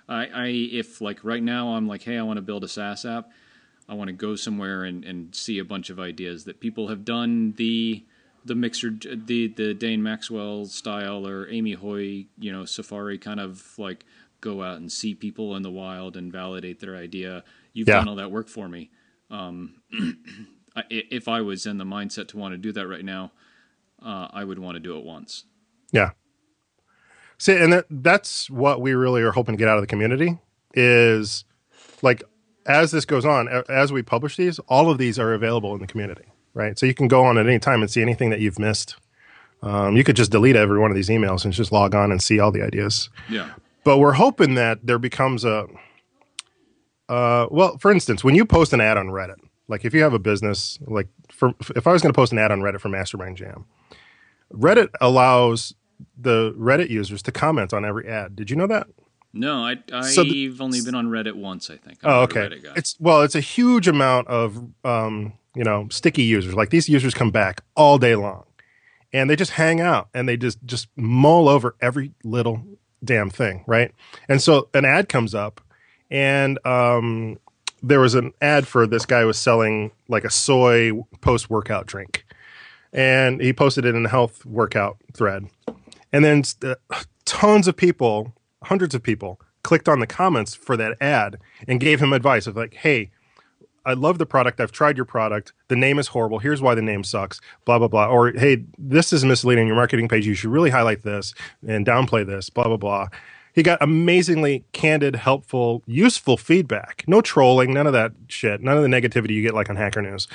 [0.09, 3.05] I I if like right now I'm like, hey, I want to build a SaaS
[3.05, 3.31] app.
[3.89, 7.05] I want to go somewhere and, and see a bunch of ideas that people have
[7.05, 8.05] done the
[8.45, 13.79] the mixer the the Dane Maxwell style or Amy Hoy you know Safari kind of
[13.79, 14.05] like
[14.41, 17.43] go out and see people in the wild and validate their idea.
[17.73, 17.97] You've Yeah.
[17.97, 18.91] done all that work for me.
[19.31, 19.77] Um,
[20.77, 23.33] I- if I was in the mindset to want to do that right now,
[24.05, 25.45] uh, I would want to do it once.
[25.93, 26.11] Yeah.
[27.39, 30.39] See, and that, that's what we really are hoping to get out of the community
[30.75, 31.45] is
[32.03, 32.23] like
[32.67, 35.87] as this goes on, as we publish these, all of these are available in the
[35.87, 36.79] community, right?
[36.79, 38.97] So you can go on at any time and see anything that you've missed.
[39.63, 42.23] Um, you could just delete every one of these emails and just log on and
[42.23, 43.09] see all the ideas.
[43.31, 43.51] Yeah.
[43.85, 45.67] But we're hoping that there becomes a,
[47.09, 49.37] uh, well, for instance, when you post an ad on Reddit,
[49.69, 52.39] like if you have a business, like for if I was going to post an
[52.39, 53.65] ad on Reddit for Mastermind Jam,
[54.53, 55.75] Reddit allows
[56.19, 58.37] the Reddit users to comment on every ad.
[58.37, 58.87] Did you know that?
[59.33, 60.23] No, I I've So
[60.61, 61.69] only been on Reddit once.
[61.69, 61.99] I think.
[62.03, 62.51] I'm Oh, okay.
[62.77, 66.55] It's well, it's a huge amount of um, you know sticky users.
[66.55, 68.45] Like these users come back all day long,
[69.13, 72.63] and they just hang out and they just just mull over every little
[73.03, 73.93] damn thing, right?
[74.29, 75.61] And so an ad comes up,
[76.11, 77.39] and um,
[77.83, 82.25] there was an ad for this guy was selling like a soy post workout drink,
[82.93, 85.49] and he posted it in a health workout thread.
[86.13, 86.77] And then uh,
[87.25, 88.33] tons of people,
[88.65, 92.57] hundreds of people, clicked on the comments for that ad and gave him advice of
[92.57, 93.11] like, hey,
[93.87, 94.61] I love the product.
[94.61, 95.53] I've tried your product.
[95.69, 96.39] The name is horrible.
[96.39, 97.41] Here's why the name sucks.
[97.65, 98.07] Blah blah blah.
[98.07, 100.27] Or hey, this is misleading your marketing page.
[100.27, 101.35] You should really highlight this
[101.67, 102.49] and downplay this.
[102.49, 103.09] Blah blah blah.
[103.55, 107.05] He got amazingly candid, helpful, useful feedback.
[107.07, 110.03] No trolling, none of that shit, none of the negativity you get like on Hacker
[110.03, 110.27] News.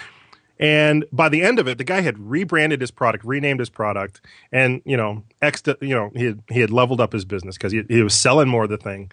[0.58, 4.22] And by the end of it, the guy had rebranded his product, renamed his product,
[4.52, 7.72] and you know, ex, you know, he had, he had leveled up his business because
[7.72, 9.12] he, he was selling more of the thing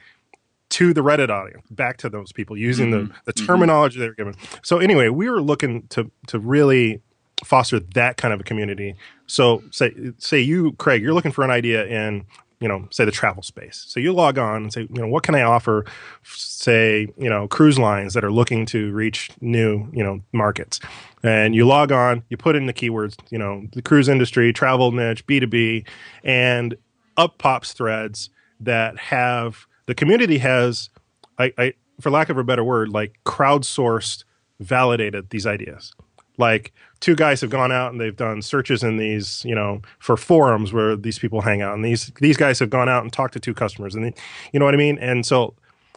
[0.69, 3.07] to the Reddit audience, back to those people using mm-hmm.
[3.07, 3.47] the, the mm-hmm.
[3.47, 4.03] terminology mm-hmm.
[4.03, 4.35] they were given.
[4.63, 7.01] So anyway, we were looking to to really
[7.45, 8.97] foster that kind of a community.
[9.27, 12.27] So say say you, Craig, you're looking for an idea in
[12.61, 13.85] you know, say the travel space.
[13.87, 15.85] So you log on and say, you know, what can I offer,
[16.25, 20.81] say, you know, cruise lines that are looking to reach new, you know, markets.
[21.23, 24.93] And you log on, you put in the keywords, you know, the cruise industry, travel
[24.93, 25.87] niche, B2B,
[26.25, 26.77] and
[27.17, 30.91] up pops threads that have the community has,
[31.39, 34.25] I, I for lack of a better word, like crowdsourced,
[34.61, 35.93] validated these ideas.
[36.39, 40.17] Like two guys have gone out and they've done searches in these, you know, for
[40.17, 43.35] forums where these people hang out, and these these guys have gone out and talked
[43.35, 44.15] to two customers, and they,
[44.53, 44.99] you know what I mean.
[44.99, 45.55] And so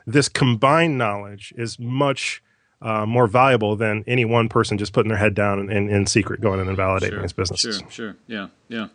[0.08, 2.42] this combined knowledge is much
[2.82, 6.06] uh, more valuable than any one person just putting their head down and in, in
[6.08, 7.60] secret going in and validating sure, his business.
[7.60, 8.88] Sure, sure, yeah, yeah.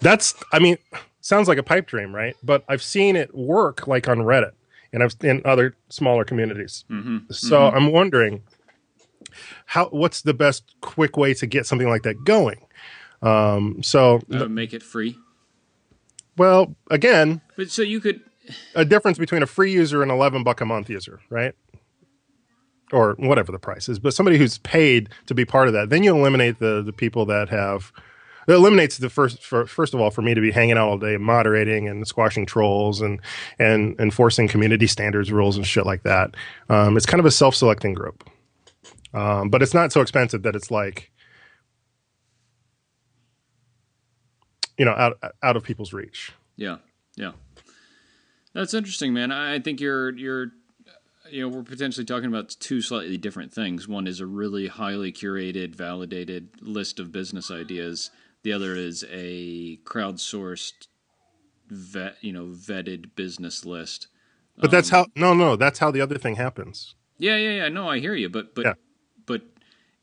[0.00, 0.78] That's, I mean,
[1.20, 2.36] sounds like a pipe dream, right?
[2.42, 4.52] But I've seen it work like on Reddit
[4.92, 6.84] and I've in other smaller communities.
[6.90, 7.76] Mm-hmm, so mm-hmm.
[7.76, 8.42] I'm wondering
[9.66, 12.60] how what's the best quick way to get something like that going?
[13.22, 15.18] Um, so uh, make it free.
[16.36, 18.20] Well, again, but so you could
[18.74, 21.54] a difference between a free user and eleven buck a month user, right?
[22.92, 26.02] Or whatever the price is, but somebody who's paid to be part of that, then
[26.02, 27.92] you eliminate the the people that have
[28.46, 30.98] it eliminates the first for, first of all for me to be hanging out all
[30.98, 33.20] day moderating and squashing trolls and
[33.58, 36.34] and enforcing community standards rules and shit like that
[36.68, 38.28] um, it's kind of a self-selecting group
[39.16, 41.10] um, but it's not so expensive that it's like,
[44.76, 46.32] you know, out out of people's reach.
[46.56, 46.76] Yeah,
[47.16, 47.32] yeah,
[48.52, 49.32] that's interesting, man.
[49.32, 50.48] I think you're you're
[51.30, 53.88] you know we're potentially talking about two slightly different things.
[53.88, 58.10] One is a really highly curated, validated list of business ideas.
[58.42, 60.88] The other is a crowdsourced,
[61.68, 64.08] vet you know vetted business list.
[64.58, 66.94] But um, that's how no no that's how the other thing happens.
[67.16, 68.74] Yeah yeah yeah no I hear you but but yeah
[69.26, 69.42] but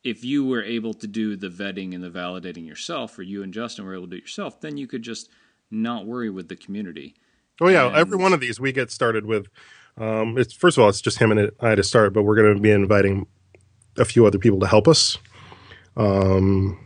[0.03, 3.53] if you were able to do the vetting and the validating yourself, or you and
[3.53, 5.29] Justin were able to do it yourself, then you could just
[5.71, 7.15] not worry with the community.
[7.62, 9.47] Oh yeah, and every one of these we get started with.
[9.97, 12.55] Um, it's first of all, it's just him and I to start, but we're going
[12.55, 13.27] to be inviting
[13.97, 15.17] a few other people to help us.
[15.95, 16.79] Um,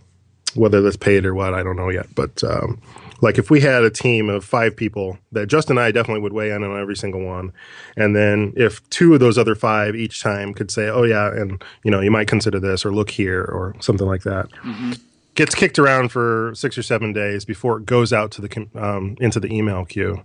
[0.55, 2.07] whether that's paid or what, I don't know yet.
[2.13, 2.81] But um,
[3.21, 6.33] like if we had a team of five people that Justin and I definitely would
[6.33, 7.51] weigh in on every single one.
[7.95, 11.63] And then if two of those other five each time could say, oh, yeah, and
[11.83, 14.49] you know, you might consider this or look here or something like that.
[14.63, 14.93] Mm-hmm.
[15.35, 19.15] Gets kicked around for six or seven days before it goes out to the um,
[19.19, 20.23] into the email queue.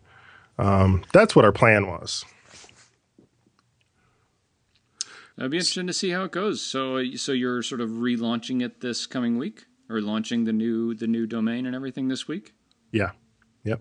[0.59, 2.25] Um, that's what our plan was.
[5.37, 6.61] That'd be interesting to see how it goes.
[6.63, 11.07] So, so you're sort of relaunching it this coming week, or launching the new the
[11.07, 12.55] new domain and everything this week?
[12.93, 13.11] Yeah.
[13.65, 13.81] Yep.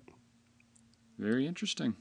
[1.19, 1.95] Very interesting.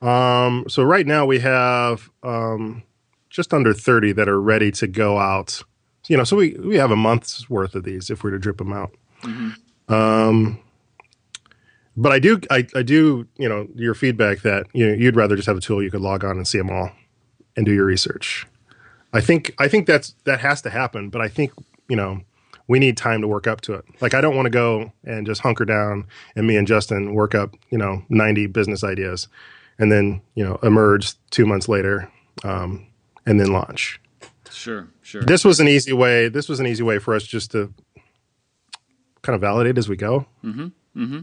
[0.00, 2.82] Um, so right now we have um,
[3.30, 5.62] just under 30 that are ready to go out.
[6.08, 8.38] You know, so we, we have a month's worth of these if we are to
[8.38, 8.94] drip them out.
[9.22, 9.94] Mm-hmm.
[9.94, 10.60] Um,
[11.96, 15.36] but I do, I, I do, you know, your feedback that you know, you'd rather
[15.36, 16.90] just have a tool you could log on and see them all
[17.56, 18.46] and do your research.
[19.12, 21.52] I think, I think that's, that has to happen, but I think,
[21.88, 22.22] you know,
[22.68, 23.84] we need time to work up to it.
[24.00, 27.34] Like I don't want to go and just hunker down and me and Justin work
[27.34, 29.28] up, you know, 90 business ideas
[29.78, 32.10] and then, you know, emerge two months later
[32.44, 32.86] um,
[33.26, 34.00] and then launch.
[34.50, 35.22] Sure, sure.
[35.22, 36.28] This was an easy way.
[36.28, 37.72] This was an easy way for us just to
[39.22, 40.26] kind of validate as we go.
[40.44, 40.66] Mm-hmm.
[40.96, 41.20] Mm-hmm.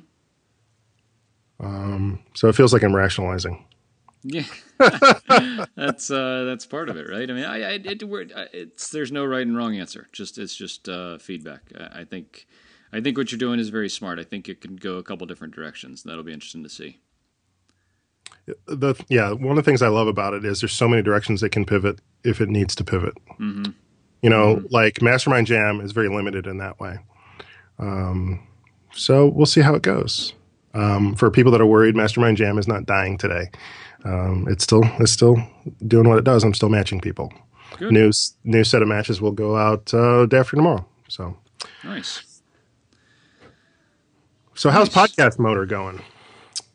[1.65, 3.65] Um, so it feels like I'm rationalizing.
[4.24, 4.44] Yeah,
[5.76, 7.30] that's uh, that's part of it, right?
[7.30, 8.04] I mean, I, I it,
[8.54, 10.10] it's there's no right and wrong answer.
[10.12, 11.72] Just it's just uh, feedback.
[11.80, 12.46] I, I, think
[12.92, 14.20] I think what you're doing is very smart.
[14.20, 16.04] I think it can go a couple different directions.
[16.04, 17.00] That'll be interesting to see.
[18.66, 21.42] The yeah, one of the things I love about it is there's so many directions
[21.42, 23.14] it can pivot if it needs to pivot.
[23.40, 23.72] Mm-hmm.
[24.22, 24.66] You know, mm-hmm.
[24.70, 26.98] like Mastermind Jam is very limited in that way.
[27.78, 28.46] Um,
[28.92, 30.34] so we'll see how it goes.
[30.74, 33.50] Um, for people that are worried, Mastermind Jam is not dying today
[34.06, 35.38] um, it's still it's still
[35.86, 36.44] doing what it does.
[36.44, 37.32] I'm still matching people.
[37.78, 37.92] Good.
[37.92, 38.12] New
[38.44, 40.86] new set of matches will go out uh, day after tomorrow.
[41.08, 41.38] So
[41.84, 42.42] nice.
[44.56, 45.12] So how's nice.
[45.12, 46.02] Podcast Motor going?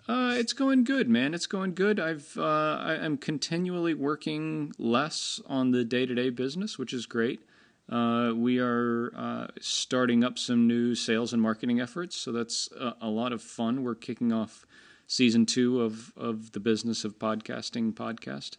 [0.06, 1.32] Uh, it's going good, man.
[1.32, 1.98] It's going good.
[1.98, 7.06] I've uh, I, am continually working less on the day to day business, which is
[7.06, 7.40] great.
[7.88, 12.94] Uh, we are uh, starting up some new sales and marketing efforts, so that's a,
[13.02, 13.82] a, lot of fun.
[13.82, 14.66] We're kicking off
[15.14, 18.56] season two of of the business of podcasting podcast,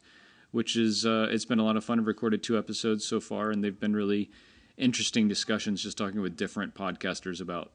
[0.51, 1.99] which is uh, it's been a lot of fun.
[1.99, 4.31] I've recorded two episodes so far, and they've been really
[4.77, 5.83] interesting discussions.
[5.83, 7.71] Just talking with different podcasters about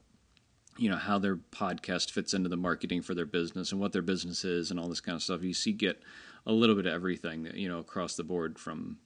[0.79, 4.03] you know how their podcast fits into the marketing for their business and what their
[4.03, 5.43] business is and all this kind of stuff.
[5.43, 6.03] You see, get
[6.47, 8.97] a little bit of everything, you know, across the board from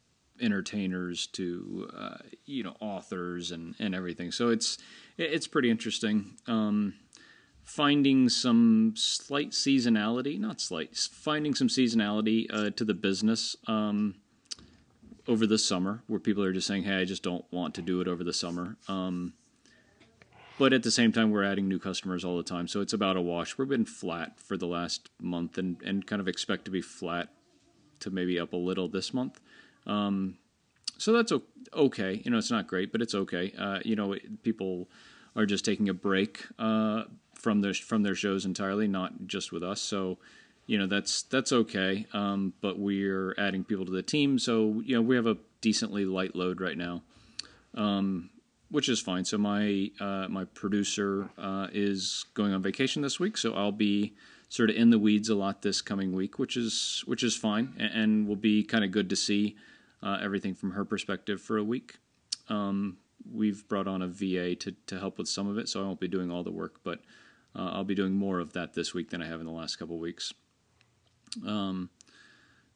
[0.40, 4.30] entertainers to uh, you know authors and and everything.
[4.30, 4.78] So it's
[5.18, 6.36] it's pretty interesting.
[6.46, 6.94] Um,
[7.64, 14.16] finding some slight seasonality, not slight, finding some seasonality uh, to the business um,
[15.26, 18.00] over the summer, where people are just saying, "Hey, I just don't want to do
[18.00, 19.32] it over the summer." Um,
[20.58, 23.16] but at the same time, we're adding new customers all the time, so it's about
[23.16, 23.58] a wash.
[23.58, 27.30] We've been flat for the last month, and and kind of expect to be flat
[28.00, 29.40] to maybe up a little this month.
[29.86, 30.36] Um,
[30.98, 31.32] so that's
[31.74, 32.20] okay.
[32.24, 33.52] You know, it's not great, but it's okay.
[33.58, 34.88] Uh, you know, people
[35.34, 37.04] are just taking a break uh,
[37.44, 39.80] from their from their shows entirely, not just with us.
[39.80, 40.18] So,
[40.66, 42.06] you know, that's that's okay.
[42.14, 46.06] Um, but we're adding people to the team, so you know, we have a decently
[46.06, 47.02] light load right now.
[47.74, 48.30] Um,
[48.70, 49.24] which is fine.
[49.26, 54.14] So my uh, my producer uh, is going on vacation this week, so I'll be
[54.48, 57.74] sort of in the weeds a lot this coming week, which is which is fine,
[57.78, 59.56] and, and will be kind of good to see
[60.02, 61.98] uh, everything from her perspective for a week.
[62.48, 62.96] Um,
[63.30, 66.00] we've brought on a VA to to help with some of it, so I won't
[66.00, 67.00] be doing all the work, but
[67.56, 69.76] uh, I'll be doing more of that this week than I have in the last
[69.76, 70.32] couple weeks.
[71.46, 71.90] Um,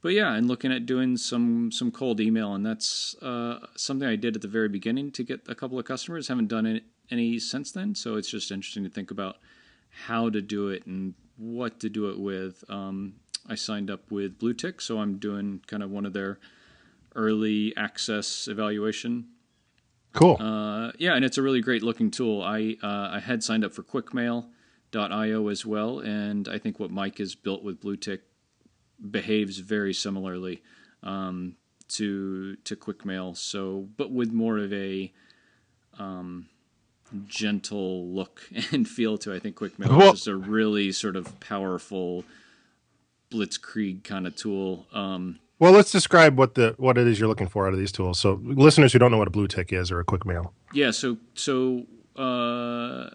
[0.03, 4.17] but yeah, and looking at doing some some cold email, and that's uh, something I
[4.17, 6.29] did at the very beginning to get a couple of customers.
[6.29, 9.37] Haven't done any, any since then, so it's just interesting to think about
[10.07, 12.64] how to do it and what to do it with.
[12.69, 13.14] Um,
[13.49, 16.38] I signed up with Bluetick, so I'm doing kind of one of their
[17.17, 19.29] early access evaluation.
[20.12, 20.37] Cool.
[20.38, 22.43] Uh, yeah, and it's a really great looking tool.
[22.43, 23.83] I uh, I had signed up for
[24.92, 28.20] QuickMail.io as well, and I think what Mike has built with Bluetick
[29.11, 30.62] behaves very similarly
[31.03, 31.57] um,
[31.88, 33.37] to to QuickMail.
[33.37, 35.12] So, but with more of a
[35.98, 36.46] um,
[37.27, 39.35] gentle look and feel to.
[39.35, 42.24] I think QuickMail well, is just a really sort of powerful
[43.31, 44.87] blitzkrieg kind of tool.
[44.92, 47.92] Um, well, let's describe what the what it is you're looking for out of these
[47.92, 48.18] tools.
[48.18, 50.53] So, listeners who don't know what a Bluetick is or a QuickMail.
[50.72, 50.90] Yeah.
[50.92, 51.85] So so.
[52.16, 53.11] Uh,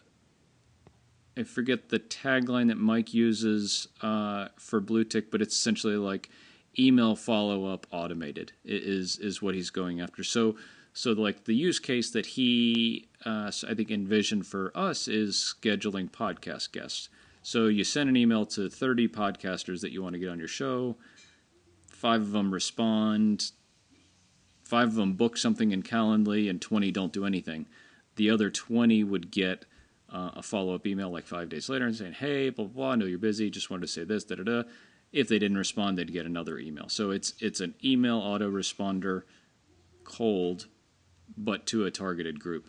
[1.35, 6.29] I forget the tagline that Mike uses uh, for Bluetick, but it's essentially like
[6.77, 10.23] email follow up automated is is what he's going after.
[10.23, 10.55] So
[10.93, 16.09] so like the use case that he uh, I think envisioned for us is scheduling
[16.11, 17.09] podcast guests.
[17.41, 20.47] So you send an email to 30 podcasters that you want to get on your
[20.47, 20.95] show.
[21.89, 23.51] Five of them respond.
[24.63, 27.67] Five of them book something in Calendly, and 20 don't do anything.
[28.15, 29.65] The other 20 would get
[30.13, 32.91] uh, a follow up email like five days later and saying, hey, blah, blah, blah,
[32.91, 34.63] I know you're busy, just wanted to say this, da da da.
[35.11, 36.89] If they didn't respond, they'd get another email.
[36.89, 39.23] So it's it's an email autoresponder
[40.03, 40.67] cold,
[41.37, 42.67] but to a targeted group.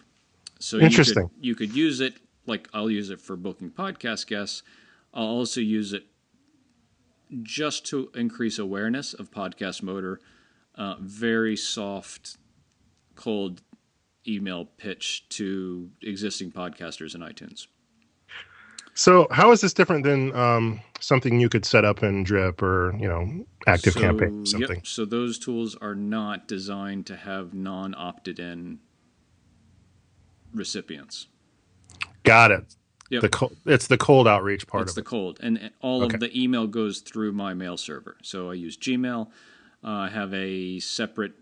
[0.58, 1.30] So Interesting.
[1.40, 2.14] You could, you could use it
[2.46, 4.62] like I'll use it for booking podcast guests.
[5.12, 6.04] I'll also use it
[7.42, 10.20] just to increase awareness of podcast motor.
[10.74, 12.36] Uh, very soft,
[13.14, 13.62] cold
[14.26, 17.66] email pitch to existing podcasters in iTunes.
[18.94, 22.94] So, how is this different than um, something you could set up in Drip or
[22.96, 24.76] you know Active so, Campaign or something?
[24.76, 24.86] Yep.
[24.86, 28.78] So those tools are not designed to have non-opted in
[30.52, 31.26] recipients.
[32.22, 32.76] Got it.
[33.10, 33.22] Yep.
[33.22, 34.84] The it's the cold outreach part.
[34.84, 35.06] It's the it.
[35.06, 36.14] cold, and all okay.
[36.14, 38.16] of the email goes through my mail server.
[38.22, 39.26] So I use Gmail.
[39.82, 41.34] Uh, I have a separate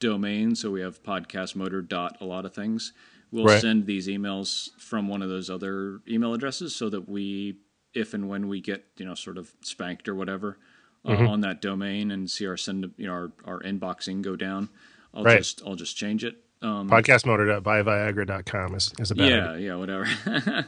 [0.00, 2.92] domain, so we have podcastmotor dot a lot of things.
[3.30, 3.60] We'll right.
[3.60, 7.58] send these emails from one of those other email addresses so that we,
[7.94, 10.58] if and when we get you know sort of spanked or whatever
[11.04, 11.26] uh, mm-hmm.
[11.26, 14.68] on that domain and see our send you know our, our inboxing go down,
[15.14, 15.38] I'll right.
[15.38, 16.38] just I'll just change it.
[16.62, 19.68] Um, Podcastmotor.buyviagra.com is, is a bad yeah idea.
[19.68, 20.66] yeah whatever.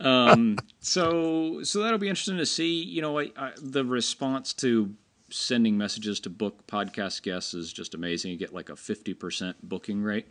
[0.00, 2.82] um, so so that'll be interesting to see.
[2.82, 4.94] You know, I, I, the response to
[5.30, 8.30] sending messages to book podcast guests is just amazing.
[8.30, 10.28] You get like a 50% booking rate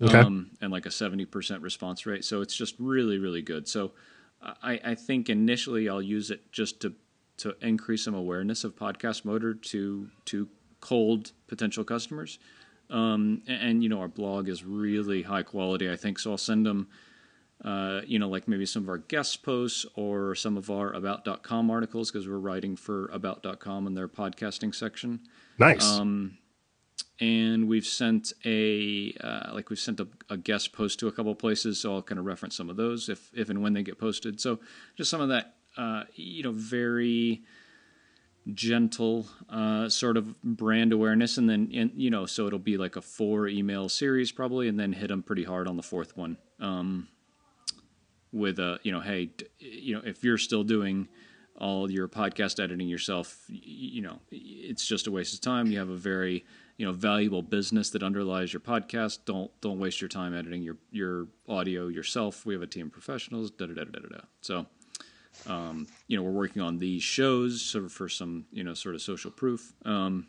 [0.00, 0.18] okay.
[0.18, 2.24] um, and like a 70% response rate.
[2.24, 3.68] So it's just really, really good.
[3.68, 3.92] So
[4.42, 6.94] I, I think initially I'll use it just to,
[7.38, 10.48] to increase some awareness of Podcast Motor to, to
[10.80, 12.38] cold potential customers.
[12.88, 16.18] Um, and, and, you know, our blog is really high quality, I think.
[16.18, 16.88] So I'll send them
[17.64, 21.70] uh, you know, like maybe some of our guest posts or some of our about.com
[21.70, 25.20] articles because we're writing for about.com in their podcasting section.
[25.58, 25.84] Nice.
[25.84, 26.38] Um,
[27.20, 31.34] and we've sent a uh, like we've sent a, a, guest post to a couple
[31.34, 33.98] places, so I'll kind of reference some of those if if and when they get
[33.98, 34.40] posted.
[34.40, 34.58] So
[34.96, 37.42] just some of that, uh, you know, very
[38.54, 42.96] gentle uh, sort of brand awareness, and then and, you know, so it'll be like
[42.96, 46.38] a four email series probably, and then hit them pretty hard on the fourth one.
[46.58, 47.08] Um,
[48.32, 51.08] with a you know, hey, you know, if you're still doing
[51.56, 55.70] all your podcast editing yourself, you know, it's just a waste of time.
[55.70, 56.44] You have a very
[56.76, 59.20] you know valuable business that underlies your podcast.
[59.26, 62.46] Don't don't waste your time editing your your audio yourself.
[62.46, 63.50] We have a team of professionals.
[63.50, 64.20] Da da da da da da.
[64.40, 64.66] So,
[65.46, 68.94] um, you know, we're working on these shows sort of for some you know sort
[68.94, 69.74] of social proof.
[69.84, 70.28] Um,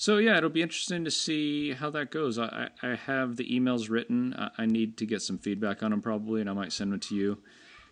[0.00, 2.38] so yeah, it'll be interesting to see how that goes.
[2.38, 4.32] I, I have the emails written.
[4.56, 7.16] I, need to get some feedback on them probably, and I might send them to
[7.16, 7.38] you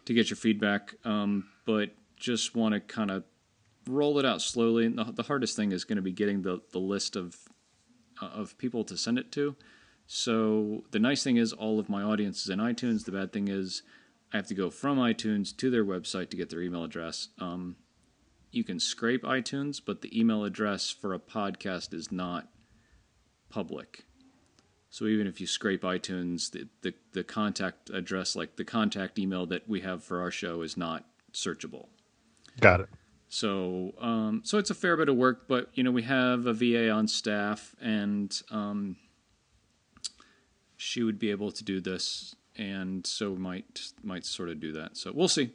[0.04, 0.94] to get your feedback.
[1.04, 3.24] Um, but just want to kind of
[3.88, 4.86] roll it out slowly.
[4.86, 7.36] And the, the hardest thing is going to be getting the, the list of
[8.22, 9.56] uh, of people to send it to.
[10.06, 13.04] So the nice thing is all of my audience is in iTunes.
[13.04, 13.82] The bad thing is
[14.32, 17.30] I have to go from iTunes to their website to get their email address.
[17.40, 17.74] Um,
[18.56, 22.48] you can scrape iTunes, but the email address for a podcast is not
[23.48, 24.04] public.
[24.90, 29.46] So even if you scrape iTunes, the, the, the contact address, like the contact email
[29.46, 31.88] that we have for our show, is not searchable.
[32.60, 32.88] Got it.
[33.28, 36.54] So, um, so it's a fair bit of work, but you know we have a
[36.54, 38.96] VA on staff, and um,
[40.76, 44.96] she would be able to do this, and so might might sort of do that.
[44.96, 45.50] So we'll see.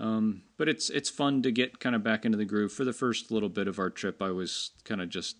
[0.00, 2.72] Um, but it's it's fun to get kind of back into the groove.
[2.72, 5.36] For the first little bit of our trip, I was kind of just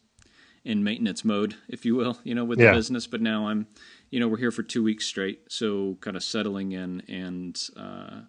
[0.65, 2.71] in maintenance mode, if you will, you know, with yeah.
[2.71, 3.07] the business.
[3.07, 3.67] But now I'm,
[4.11, 8.21] you know, we're here for two weeks straight, so kind of settling in and uh,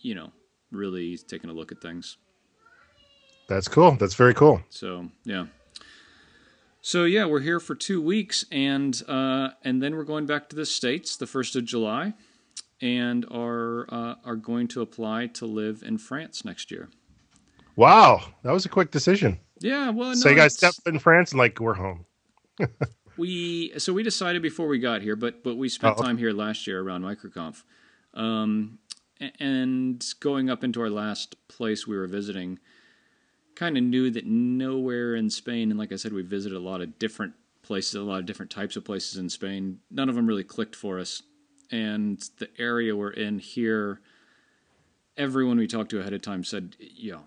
[0.00, 0.32] you know
[0.72, 2.16] really taking a look at things.
[3.46, 3.92] That's cool.
[3.92, 4.62] That's very cool.
[4.70, 5.46] So yeah.
[6.80, 10.56] So yeah, we're here for two weeks, and uh, and then we're going back to
[10.56, 12.14] the states the first of July,
[12.84, 16.90] and are uh, are going to apply to live in France next year.
[17.76, 19.40] Wow, that was a quick decision.
[19.60, 22.04] Yeah, well, no, so you guys step in France and like we're home.
[23.16, 26.06] we so we decided before we got here, but but we spent oh, okay.
[26.06, 27.64] time here last year around MicroConf,
[28.12, 28.78] um,
[29.40, 32.58] and going up into our last place we were visiting
[33.54, 36.82] kind of knew that nowhere in Spain, and like I said, we visited a lot
[36.82, 37.32] of different
[37.62, 39.78] places, a lot of different types of places in Spain.
[39.90, 41.22] None of them really clicked for us.
[41.74, 44.00] And the area we're in here,
[45.16, 47.22] everyone we talked to ahead of time said, yo,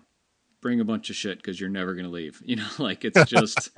[0.62, 2.40] bring a bunch of shit because you're never going to leave.
[2.46, 3.68] You know, like it's just,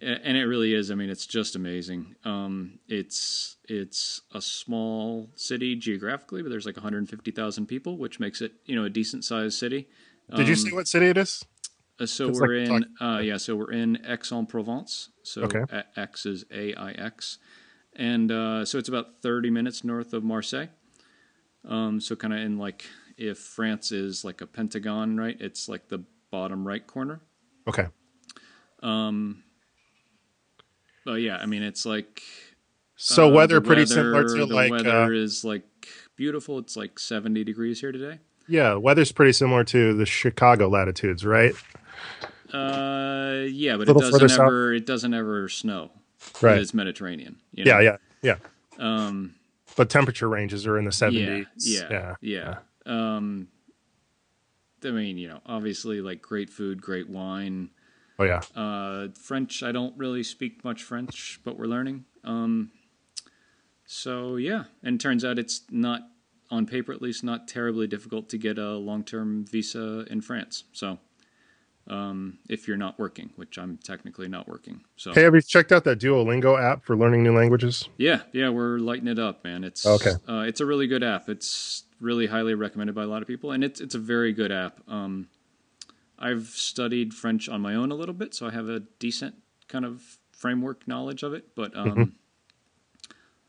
[0.00, 0.90] and it really is.
[0.90, 2.16] I mean, it's just amazing.
[2.24, 8.52] Um, it's, it's a small city geographically, but there's like 150,000 people, which makes it,
[8.64, 9.88] you know, a decent sized city.
[10.30, 11.44] Did um, you say what city it is?
[12.00, 15.10] Uh, so it's we're like in uh, yeah, so we're in Aix-en-Provence.
[15.22, 15.64] So okay.
[15.98, 17.38] Aix is A I X,
[17.98, 20.68] and uh, so it's about thirty minutes north of Marseille.
[21.68, 22.86] Um, so kind of in like
[23.18, 25.36] if France is like a pentagon, right?
[25.40, 27.20] It's like the bottom right corner.
[27.66, 27.88] Okay.
[28.82, 29.42] Um.
[31.04, 32.22] But yeah, I mean it's like.
[32.96, 34.68] So uh, weather pretty weather, similar to the like.
[34.70, 35.64] The weather uh, is like
[36.16, 36.58] beautiful.
[36.58, 38.20] It's like seventy degrees here today.
[38.46, 41.54] Yeah, weather's pretty similar to the Chicago latitudes, right?
[42.52, 45.90] Uh, yeah, but it doesn't ever it doesn't ever snow.
[46.40, 47.36] Right, it's Mediterranean.
[47.52, 47.80] You know?
[47.80, 48.36] Yeah, yeah,
[48.78, 49.06] yeah.
[49.06, 49.34] Um,
[49.76, 51.46] but temperature ranges are in the seventies.
[51.56, 52.58] Yeah, yeah, yeah.
[52.86, 53.16] yeah.
[53.16, 53.48] Um,
[54.84, 57.70] I mean, you know, obviously, like great food, great wine.
[58.18, 58.40] Oh yeah.
[58.54, 59.62] Uh, French.
[59.62, 62.04] I don't really speak much French, but we're learning.
[62.24, 62.70] Um,
[63.86, 66.02] so yeah, and turns out it's not
[66.50, 70.64] on paper at least not terribly difficult to get a long-term visa in France.
[70.72, 70.98] So
[71.88, 74.82] um, if you're not working, which I'm technically not working.
[74.96, 77.88] So hey, have you checked out that Duolingo app for learning new languages?
[77.96, 79.64] Yeah, yeah, we're lighting it up, man.
[79.64, 80.12] It's okay.
[80.28, 81.28] Uh, it's a really good app.
[81.28, 84.52] It's really highly recommended by a lot of people, and it's it's a very good
[84.52, 84.80] app.
[84.86, 85.28] Um,
[86.18, 89.36] I've studied French on my own a little bit, so I have a decent
[89.68, 91.54] kind of framework knowledge of it.
[91.54, 92.02] But um, mm-hmm.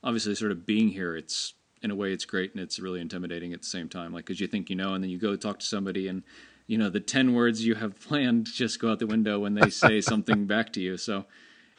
[0.03, 3.53] obviously, sort of being here, it's in a way it's great and it's really intimidating
[3.53, 4.13] at the same time.
[4.13, 6.23] Like, because you think you know, and then you go talk to somebody and
[6.69, 9.69] you know the 10 words you have planned just go out the window when they
[9.69, 11.25] say something back to you so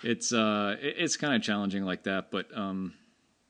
[0.02, 2.92] it's uh it's kind of challenging like that but um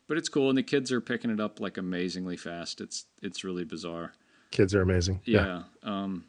[0.06, 3.42] but it's cool and the kids are picking it up like amazingly fast it's it's
[3.42, 4.12] really bizarre
[4.50, 6.02] kids are amazing yeah, yeah.
[6.04, 6.24] um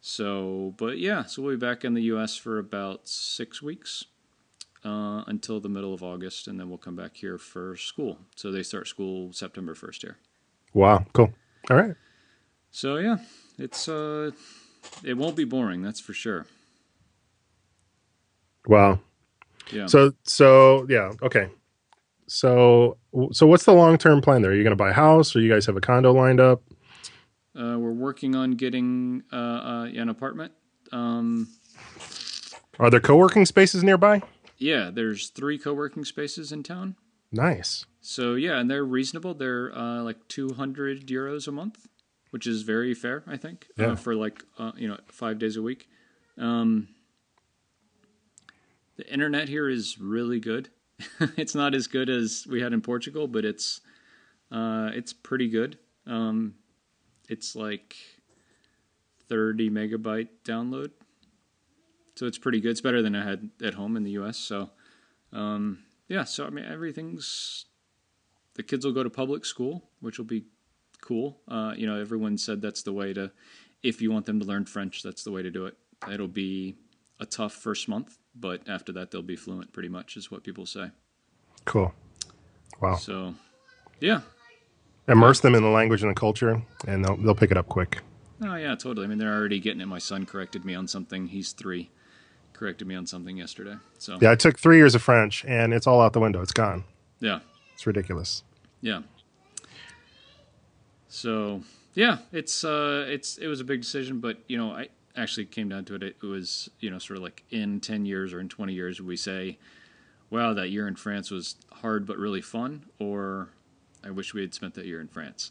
[0.00, 4.04] so but yeah so we'll be back in the us for about six weeks
[4.82, 8.16] uh, until the middle of August, and then we'll come back here for school.
[8.34, 10.16] So they start school September first here.
[10.72, 11.34] Wow, cool.
[11.70, 11.94] All right.
[12.70, 13.18] So yeah,
[13.60, 14.30] it's uh,
[15.04, 16.46] it won't be boring, that's for sure.
[18.66, 19.00] Wow.
[19.70, 19.86] Yeah.
[19.86, 21.48] So so yeah, okay.
[22.26, 22.96] So
[23.32, 24.52] so what's the long term plan there?
[24.52, 26.62] Are you going to buy a house, or you guys have a condo lined up?
[27.56, 30.52] Uh, we're working on getting uh, uh, an apartment.
[30.92, 31.48] Um,
[32.78, 34.22] Are there co working spaces nearby?
[34.58, 36.94] yeah, there's three co-working spaces in town.
[37.32, 37.86] Nice.
[38.02, 39.32] So yeah, and they're reasonable.
[39.34, 41.88] They're uh, like 200 euros a month,
[42.30, 43.92] which is very fair, I think, Yeah.
[43.92, 45.88] uh, for like uh, you know five days a week.
[46.38, 46.88] Um,
[48.96, 50.68] the internet here is really good.
[51.36, 53.80] it's not as good as we had in Portugal, but it's
[54.52, 55.78] uh, it's pretty good.
[56.06, 56.54] Um,
[57.28, 57.96] it's like
[59.28, 60.90] 30 megabyte download,
[62.16, 62.70] so it's pretty good.
[62.72, 64.36] It's better than I had at home in the U.S.
[64.36, 64.70] So
[65.32, 65.78] um,
[66.08, 67.66] yeah, so I mean everything's
[68.54, 70.44] the kids will go to public school, which will be
[71.00, 71.38] cool.
[71.48, 73.30] Uh, you know, everyone said that's the way to,
[73.82, 75.76] if you want them to learn French, that's the way to do it.
[76.10, 76.76] It'll be
[77.18, 80.66] a tough first month, but after that they'll be fluent pretty much, is what people
[80.66, 80.90] say.
[81.64, 81.92] Cool.
[82.80, 82.96] Wow.
[82.96, 83.34] So,
[84.00, 84.20] yeah.
[85.08, 87.98] Immerse them in the language and the culture, and they'll they'll pick it up quick.
[88.42, 89.04] Oh yeah, totally.
[89.04, 89.86] I mean, they're already getting it.
[89.86, 91.26] My son corrected me on something.
[91.26, 91.90] He's three.
[92.52, 93.74] Corrected me on something yesterday.
[93.98, 96.40] So Yeah, I took three years of French, and it's all out the window.
[96.42, 96.84] It's gone.
[97.18, 97.40] yeah.
[97.74, 98.44] It's ridiculous.
[98.82, 99.00] Yeah.
[101.10, 101.62] So
[101.94, 105.68] yeah, it's uh, it's it was a big decision, but you know, I actually came
[105.68, 106.02] down to it.
[106.02, 109.16] It was you know sort of like in ten years or in twenty years, we
[109.16, 109.58] say,
[110.30, 113.48] "Wow, that year in France was hard but really fun," or
[114.04, 115.50] "I wish we had spent that year in France."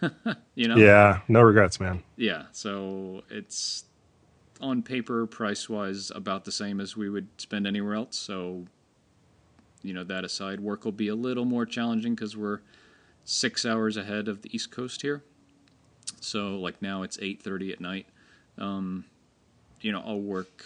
[0.56, 0.76] you know?
[0.76, 2.02] Yeah, no regrets, man.
[2.16, 2.46] Yeah.
[2.50, 3.84] So it's
[4.60, 8.16] on paper, price wise, about the same as we would spend anywhere else.
[8.16, 8.64] So,
[9.82, 12.60] you know, that aside, work will be a little more challenging because we're
[13.26, 15.22] six hours ahead of the East Coast here.
[16.20, 18.06] So, like now, it's eight thirty at night.
[18.56, 19.04] Um,
[19.82, 20.64] you know, I'll work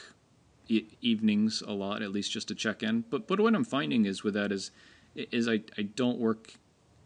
[0.69, 3.05] e- evenings a lot, at least just to check in.
[3.11, 4.71] But but what I'm finding is with that is
[5.17, 6.55] is I I don't work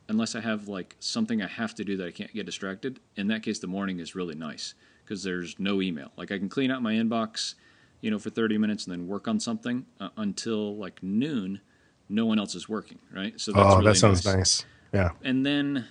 [0.08, 3.00] unless I have like something I have to do that I can't get distracted.
[3.16, 4.74] In that case, the morning is really nice
[5.04, 6.10] because there's no email.
[6.16, 7.54] Like I can clean out my inbox,
[8.00, 11.60] you know, for 30 minutes and then work on something uh, until like noon.
[12.08, 13.38] No one else is working, right?
[13.40, 14.66] So that's oh, really that sounds nice.
[14.94, 15.10] Yeah.
[15.22, 15.86] And then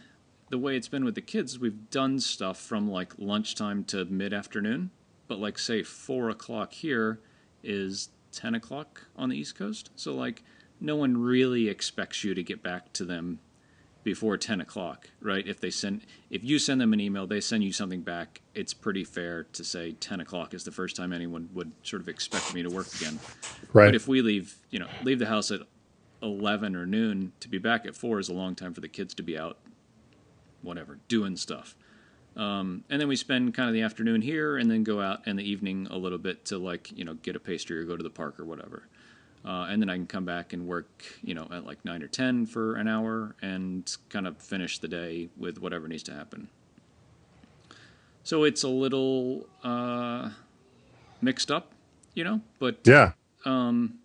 [0.49, 4.33] the way it's been with the kids, we've done stuff from like lunchtime to mid
[4.33, 4.89] afternoon.
[5.27, 7.19] But like say four o'clock here
[7.63, 9.89] is 10 o'clock on the East Coast.
[9.95, 10.43] So like
[10.79, 13.39] no one really expects you to get back to them
[14.03, 17.63] before 10 o'clock right if they send if you send them an email they send
[17.63, 21.47] you something back it's pretty fair to say 10 o'clock is the first time anyone
[21.53, 23.17] would sort of expect me to work again
[23.71, 23.87] Right.
[23.87, 25.61] but if we leave you know leave the house at
[26.23, 29.13] 11 or noon to be back at 4 is a long time for the kids
[29.15, 29.57] to be out
[30.61, 31.75] whatever doing stuff
[32.35, 35.35] um, and then we spend kind of the afternoon here and then go out in
[35.35, 38.03] the evening a little bit to like you know get a pastry or go to
[38.03, 38.87] the park or whatever
[39.45, 42.07] uh, and then I can come back and work, you know, at like nine or
[42.07, 46.47] ten for an hour and kind of finish the day with whatever needs to happen.
[48.23, 50.29] So it's a little uh,
[51.21, 51.73] mixed up,
[52.13, 53.13] you know, but yeah.
[53.43, 53.95] um,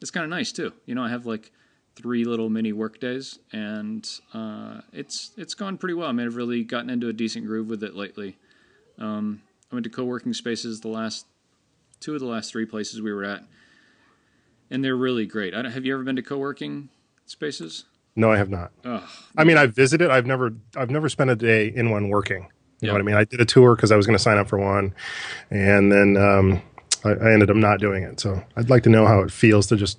[0.00, 0.72] it's kind of nice too.
[0.86, 1.50] You know, I have like
[1.96, 6.08] three little mini work days, and uh, it's it's gone pretty well.
[6.08, 8.36] I mean, I've really gotten into a decent groove with it lately.
[8.98, 11.26] Um, I went to co-working spaces the last
[12.00, 13.42] two of the last three places we were at,
[14.70, 15.54] and they're really great.
[15.54, 16.88] I don't, have you ever been to co-working
[17.26, 17.84] spaces?
[18.16, 18.70] No, I have not.
[19.36, 20.10] I mean, I've visited.
[20.10, 20.52] I've never.
[20.76, 22.48] I've never spent a day in one working.
[22.80, 23.16] You know what I mean?
[23.16, 24.94] I did a tour because I was going to sign up for one,
[25.50, 26.62] and then um,
[27.04, 28.20] I ended up not doing it.
[28.20, 29.98] So I'd like to know how it feels to just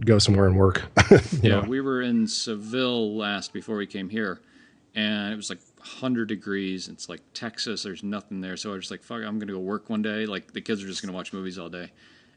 [0.00, 0.82] go somewhere and work.
[1.10, 1.68] you Yeah, know?
[1.68, 4.40] we were in Seville last before we came here,
[4.94, 6.88] and it was like 100 degrees.
[6.88, 7.82] It's like Texas.
[7.82, 10.26] There's nothing there, so I was just like, "Fuck, I'm gonna go work one day."
[10.26, 11.90] Like the kids are just gonna watch movies all day,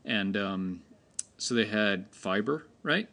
[0.05, 0.81] and um,
[1.37, 3.07] so they had fiber, right?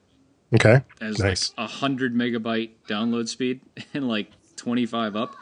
[0.54, 0.80] Okay.
[1.00, 1.52] As Nice.
[1.56, 3.60] like a hundred megabyte download speed
[3.94, 5.34] and like 25 up.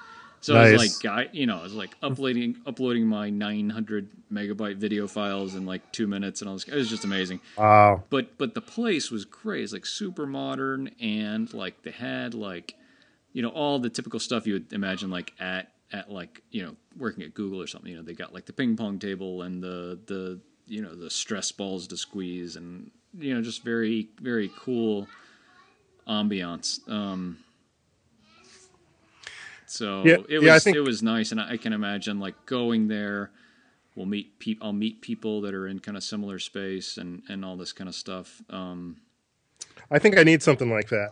[0.45, 0.69] So Nice.
[0.69, 5.07] I was like, guy, you know, I was like uploading uploading my 900 megabyte video
[5.07, 6.65] files in like two minutes, and all this.
[6.69, 8.03] it was just amazing Wow.
[8.11, 9.65] but but the place was great.
[9.65, 12.75] It's like super modern and like they had like
[13.33, 16.77] you know all the typical stuff you would imagine like at at like you know
[16.99, 17.91] working at Google or something.
[17.91, 21.09] You know they got like the ping pong table and the the you know the
[21.09, 25.09] stress balls to squeeze and you know just very very cool
[26.07, 26.87] ambiance.
[26.87, 27.39] Um,
[29.67, 32.35] so Yeah, it yeah, was think- it was nice, and I, I can imagine like
[32.47, 33.31] going there.
[33.97, 34.67] We'll meet people.
[34.67, 37.89] I'll meet people that are in kind of similar space and and all this kind
[37.89, 38.43] of stuff.
[38.51, 38.97] Um,
[39.91, 41.11] I think I need something like that.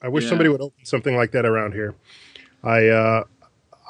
[0.00, 0.30] I wish Yeah.
[0.30, 1.94] somebody would open something like that around here.
[2.64, 3.24] I uh,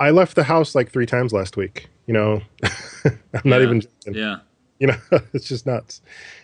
[0.00, 1.88] I left the house like three times last week.
[2.06, 2.42] You know,
[3.04, 3.80] I'm not even.
[3.82, 4.14] Joking.
[4.14, 4.38] Yeah.
[4.80, 4.96] You know,
[5.32, 6.00] it's just nuts.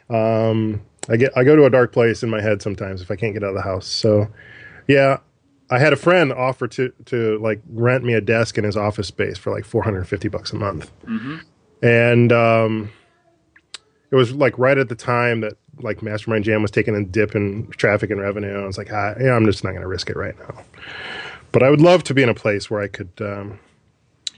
[0.09, 3.16] Um, I get I go to a dark place in my head sometimes if I
[3.16, 3.87] can't get out of the house.
[3.89, 4.29] So,
[4.87, 5.19] yeah,
[5.71, 9.09] I had a friend offer to to like rent me a desk in his office
[9.09, 10.91] space for like 450 bucks a month,
[11.83, 12.91] and um,
[14.11, 17.35] it was like right at the time that like Mastermind Jam was taking a dip
[17.35, 18.62] in traffic and revenue.
[18.62, 20.62] I was like, ah, yeah, I'm just not going to risk it right now.
[21.53, 23.59] But I would love to be in a place where I could, um,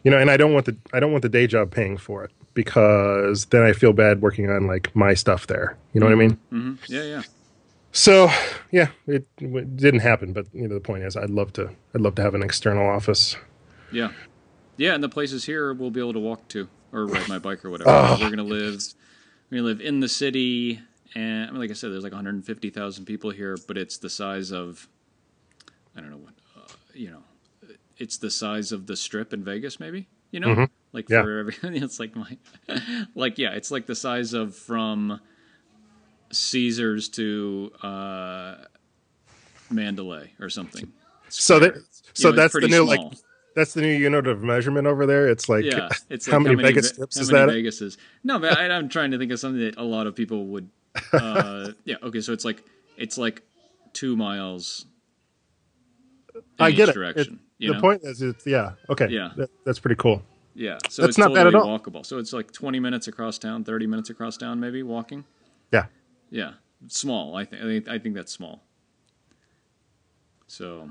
[0.05, 2.25] you know, and I don't want the I don't want the day job paying for
[2.25, 5.77] it because then I feel bad working on like my stuff there.
[5.93, 6.39] You know what I mean?
[6.51, 7.05] hmm Yeah.
[7.05, 7.23] Yeah.
[7.93, 8.31] So
[8.71, 10.33] yeah, it, it didn't happen.
[10.33, 12.89] But you know, the point is, I'd love to I'd love to have an external
[12.89, 13.37] office.
[13.93, 14.13] Yeah.
[14.77, 17.65] Yeah, and the places here we'll be able to walk to or ride my bike
[17.65, 17.91] or whatever.
[17.91, 18.17] Oh.
[18.21, 18.81] We're gonna live
[19.51, 20.81] we're gonna live in the city
[21.15, 24.53] and I mean, like I said, there's like 150,000 people here, but it's the size
[24.53, 24.89] of
[25.97, 27.23] I don't know what uh, you know,
[27.99, 30.69] it's the size of the strip in Vegas maybe, you know?
[30.93, 31.13] Like Mm-hmm.
[31.13, 31.23] Yeah.
[31.23, 32.39] for everything it's like my
[33.15, 35.21] like yeah, it's like the size of from
[36.33, 38.55] Caesars to uh
[39.71, 40.93] Mandalay or something.
[41.29, 41.83] So that You
[42.15, 43.09] so know, that's the new small.
[43.09, 43.19] like
[43.57, 45.29] that's the new unit of measurement over there.
[45.29, 47.53] It's like Yeah, it's how like many Vegas Ve- strips how is many that?
[47.53, 50.15] Vegas is no, but I, I'm trying to think of something that a lot of
[50.17, 50.69] people would.
[51.13, 52.63] Uh, yeah, okay, so it's like
[52.97, 53.43] it's like
[53.93, 54.87] two miles.
[56.35, 56.99] In I get each it.
[56.99, 57.81] Direction, It- you the know?
[57.81, 59.31] point is, it's yeah, okay, Yeah.
[59.37, 60.23] that- that's pretty cool.
[60.55, 61.79] Yeah, so That's it's not bad at all.
[61.79, 62.05] walkable.
[62.05, 65.25] So it's like 20 minutes across town, 30 minutes across town, maybe walking.
[65.73, 65.87] Yeah,
[66.31, 66.53] Yeah,
[66.89, 67.37] small.
[67.37, 68.63] I think I think I think that's small.
[70.47, 70.91] So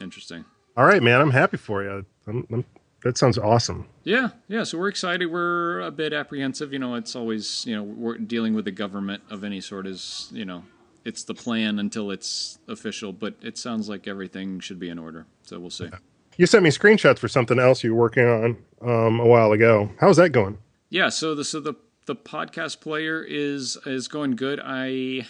[0.00, 0.44] interesting.
[0.76, 2.04] all right, man, I'm happy for you.
[2.26, 2.64] I'm, I'm,
[3.02, 3.86] that sounds awesome.
[4.04, 4.62] Yeah, yeah.
[4.62, 5.26] So we're excited.
[5.26, 6.72] We're a bit apprehensive.
[6.72, 10.28] You know, it's always you know we're dealing with the government of any sort is
[10.32, 10.64] you know
[11.04, 13.12] it's the plan until it's official.
[13.12, 15.26] But it sounds like everything should be in order.
[15.42, 15.88] So we'll see.
[16.36, 19.90] You sent me screenshots for something else you were working on um, a while ago.
[19.98, 20.58] How's that going?
[20.90, 21.08] Yeah.
[21.08, 21.74] So the so the
[22.10, 24.58] the podcast player is is going good.
[24.60, 25.28] I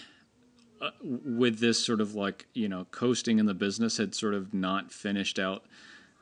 [0.80, 4.54] uh, with this sort of like you know coasting in the business had sort of
[4.54, 5.66] not finished out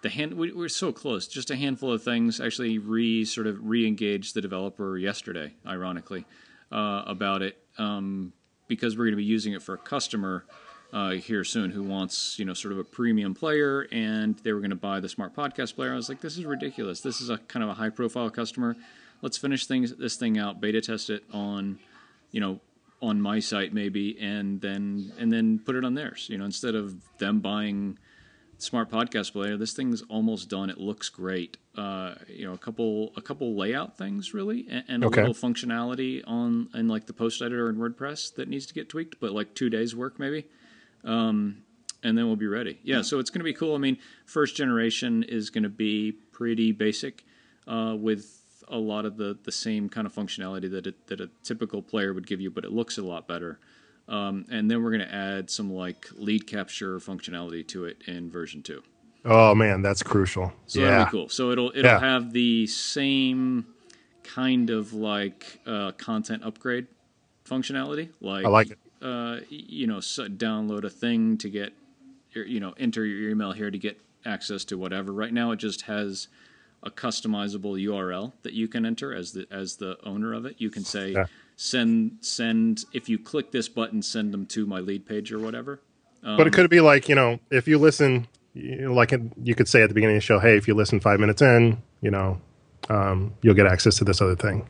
[0.03, 2.41] the hand we, we're so close just a handful of things.
[2.41, 6.25] Actually re sort of re-engaged the developer yesterday ironically
[6.73, 8.33] uh, about it um,
[8.67, 10.45] because we're going to be using it for a customer
[10.93, 14.59] uh, here soon who wants you know sort of a premium player and they were
[14.59, 15.93] going to buy the smart podcast player.
[15.93, 17.01] I was like this is ridiculous.
[17.01, 18.75] This is a kind of a high profile customer
[19.23, 21.79] let's finish things this thing out beta test it on
[22.31, 22.61] you know
[23.01, 26.27] on my site maybe and then and then put it on theirs.
[26.31, 27.99] You know instead of them buying
[28.61, 30.69] smart podcast player this thing's almost done.
[30.69, 31.57] It looks great.
[31.77, 35.21] Uh, you know a couple a couple layout things really and, and Okay.
[35.23, 38.89] a little functionality on in like the post editor in wordpress that needs to get
[38.89, 40.45] tweaked but like two days work maybe.
[41.05, 41.59] Um,
[42.03, 42.79] and then we'll be ready.
[42.83, 43.77] Yeah so it's going to be cool.
[43.77, 47.25] I mean first generation is going to be pretty basic
[47.69, 51.31] uh, with a lot of the, the same kind of functionality that it, that a
[51.43, 53.59] typical player would give you, but it looks a lot better.
[54.09, 58.31] Um, and then we're going to add some like lead capture functionality to it in
[58.31, 58.83] version two.
[59.25, 60.53] Oh man, that's crucial.
[60.67, 61.29] So yeah, that'll be cool.
[61.29, 61.99] So it'll it'll Yeah.
[61.99, 63.67] have the same
[64.23, 66.87] kind of like uh, content upgrade
[67.45, 68.11] functionality.
[68.21, 68.79] Like I like it.
[69.03, 71.73] Uh, you know, so download a thing to get,
[72.33, 75.13] your, you know, enter your email here to get access to whatever.
[75.13, 76.29] Right now, it just has
[76.83, 80.57] a customizable URL that you can enter as the as the owner of it.
[80.59, 81.27] You can say Yeah.
[81.57, 85.81] send send if you click this button, send them to my lead page or whatever.
[86.23, 89.13] but it could be like you know, if you listen, you know, like
[89.43, 91.43] you could say at the beginning of the show, hey, if you listen five minutes
[91.43, 92.41] in, you know,
[92.89, 94.67] um, you'll get access to this other thing.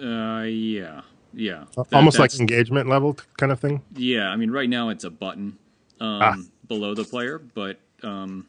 [0.00, 1.00] Uh, yeah,
[1.32, 1.64] yeah.
[1.76, 3.82] That- Almost like engagement level kind of thing.
[3.96, 5.58] Yeah, I mean, right now it's a button
[6.00, 6.36] um, Ah.
[6.68, 8.46] below the player, but um,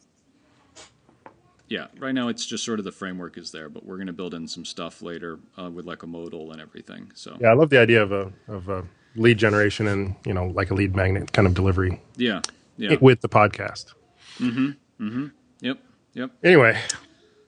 [1.69, 4.13] yeah, right now it's just sort of the framework is there, but we're going to
[4.13, 7.11] build in some stuff later uh, with like a modal and everything.
[7.13, 8.83] So Yeah, I love the idea of a of a
[9.15, 12.41] lead generation and you know, like a lead magnet kind of delivery yeah,
[12.77, 13.93] yeah, with the podcast.
[14.39, 15.05] Mm-hmm.
[15.05, 15.27] Mm-hmm.
[15.61, 15.79] Yep,
[16.13, 16.31] yep.
[16.43, 16.79] Anyway,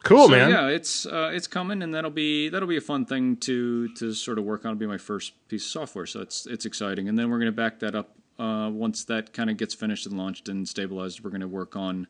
[0.04, 0.52] cool, so, man.
[0.52, 4.14] Yeah, it's uh, it's coming, and that'll be that'll be a fun thing to to
[4.14, 4.72] sort of work on.
[4.72, 7.10] It'll be my first piece of software, so it's it's exciting.
[7.10, 10.06] And then we're going to back that up uh, once that kind of gets finished
[10.06, 11.24] and launched and stabilized.
[11.24, 12.06] We're going to work on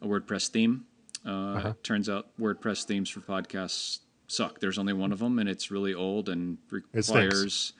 [0.00, 0.84] a WordPress theme.
[1.26, 3.98] Uh, it Turns out WordPress themes for podcasts
[4.28, 4.60] suck.
[4.60, 7.72] There's only one of them, and it's really old and requires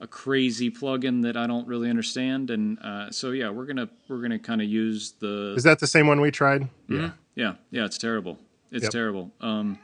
[0.00, 2.50] a crazy plugin that I don't really understand.
[2.50, 5.86] And uh, so yeah, we're gonna we're gonna kind of use the Is that the
[5.86, 6.68] same one we tried?
[6.88, 7.10] Yeah.
[7.34, 8.38] yeah, yeah, it's terrible.
[8.70, 8.92] It's Yep.
[8.92, 9.32] terrible.
[9.40, 9.78] Um,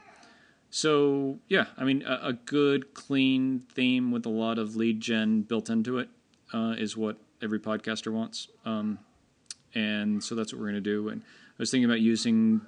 [0.69, 5.41] so yeah, I mean, a, a good, clean theme with a lot of lead gen
[5.41, 6.09] built into it
[6.53, 8.47] uh, is what every podcaster wants.
[8.65, 8.99] Um,
[9.73, 11.09] and so that's what we're going to do.
[11.09, 12.61] And I was thinking about using,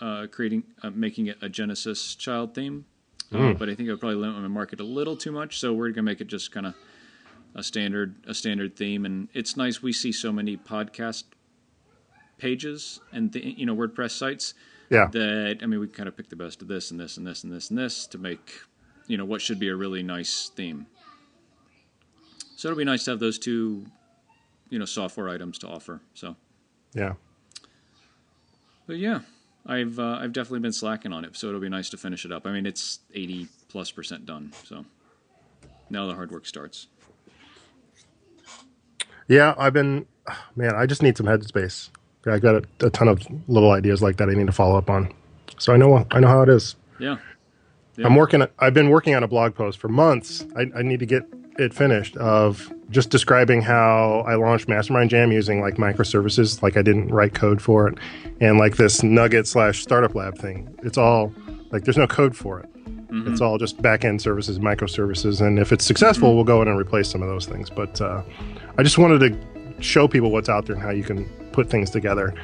[0.00, 2.84] uh, creating, uh, making it a Genesis child theme,
[3.32, 5.58] uh, but I think I would probably limit my market a little too much.
[5.58, 6.74] So we're going to make it just kind of
[7.54, 9.04] a standard, a standard theme.
[9.04, 11.24] And it's nice we see so many podcast
[12.38, 14.54] pages and th- you know WordPress sites
[14.90, 15.06] Yeah.
[15.12, 17.44] that I mean we kind of pick the best of this and this and this
[17.44, 18.52] and this and this to make
[19.06, 20.86] you know what should be a really nice theme.
[22.56, 23.86] So it'll be nice to have those two,
[24.70, 26.00] you know, software items to offer.
[26.14, 26.36] So,
[26.94, 27.14] Yeah.
[28.86, 29.20] but yeah,
[29.66, 31.36] I've uh, I've definitely been slacking on it.
[31.36, 32.46] So it'll be nice to finish it up.
[32.46, 34.52] I mean, it's eighty plus percent done.
[34.64, 34.84] So
[35.90, 36.88] now the hard work starts.
[39.26, 40.06] Yeah, I've been,
[40.54, 41.88] man, I just need some headspace.
[42.26, 44.90] I got a, a ton of little ideas like that I need to follow up
[44.90, 45.12] on.
[45.58, 46.76] So I know, I know how it is.
[46.98, 47.16] Yeah.
[47.96, 48.06] Yeah.
[48.06, 48.46] I'm working.
[48.58, 50.44] I've been working on a blog post for months.
[50.56, 51.24] I, I need to get
[51.58, 56.82] it finished of just describing how I launched Mastermind Jam using like microservices, like I
[56.82, 57.98] didn't write code for it,
[58.40, 60.74] and like this Nugget slash Startup Lab thing.
[60.82, 61.32] It's all
[61.70, 62.68] like there's no code for it.
[63.28, 66.76] It's all just back end services, microservices, and if it's successful, we'll go in and
[66.76, 67.70] replace some of those things.
[67.70, 68.22] But uh,
[68.76, 71.90] I just wanted to show people what's out there and how you can put things
[71.90, 72.34] together.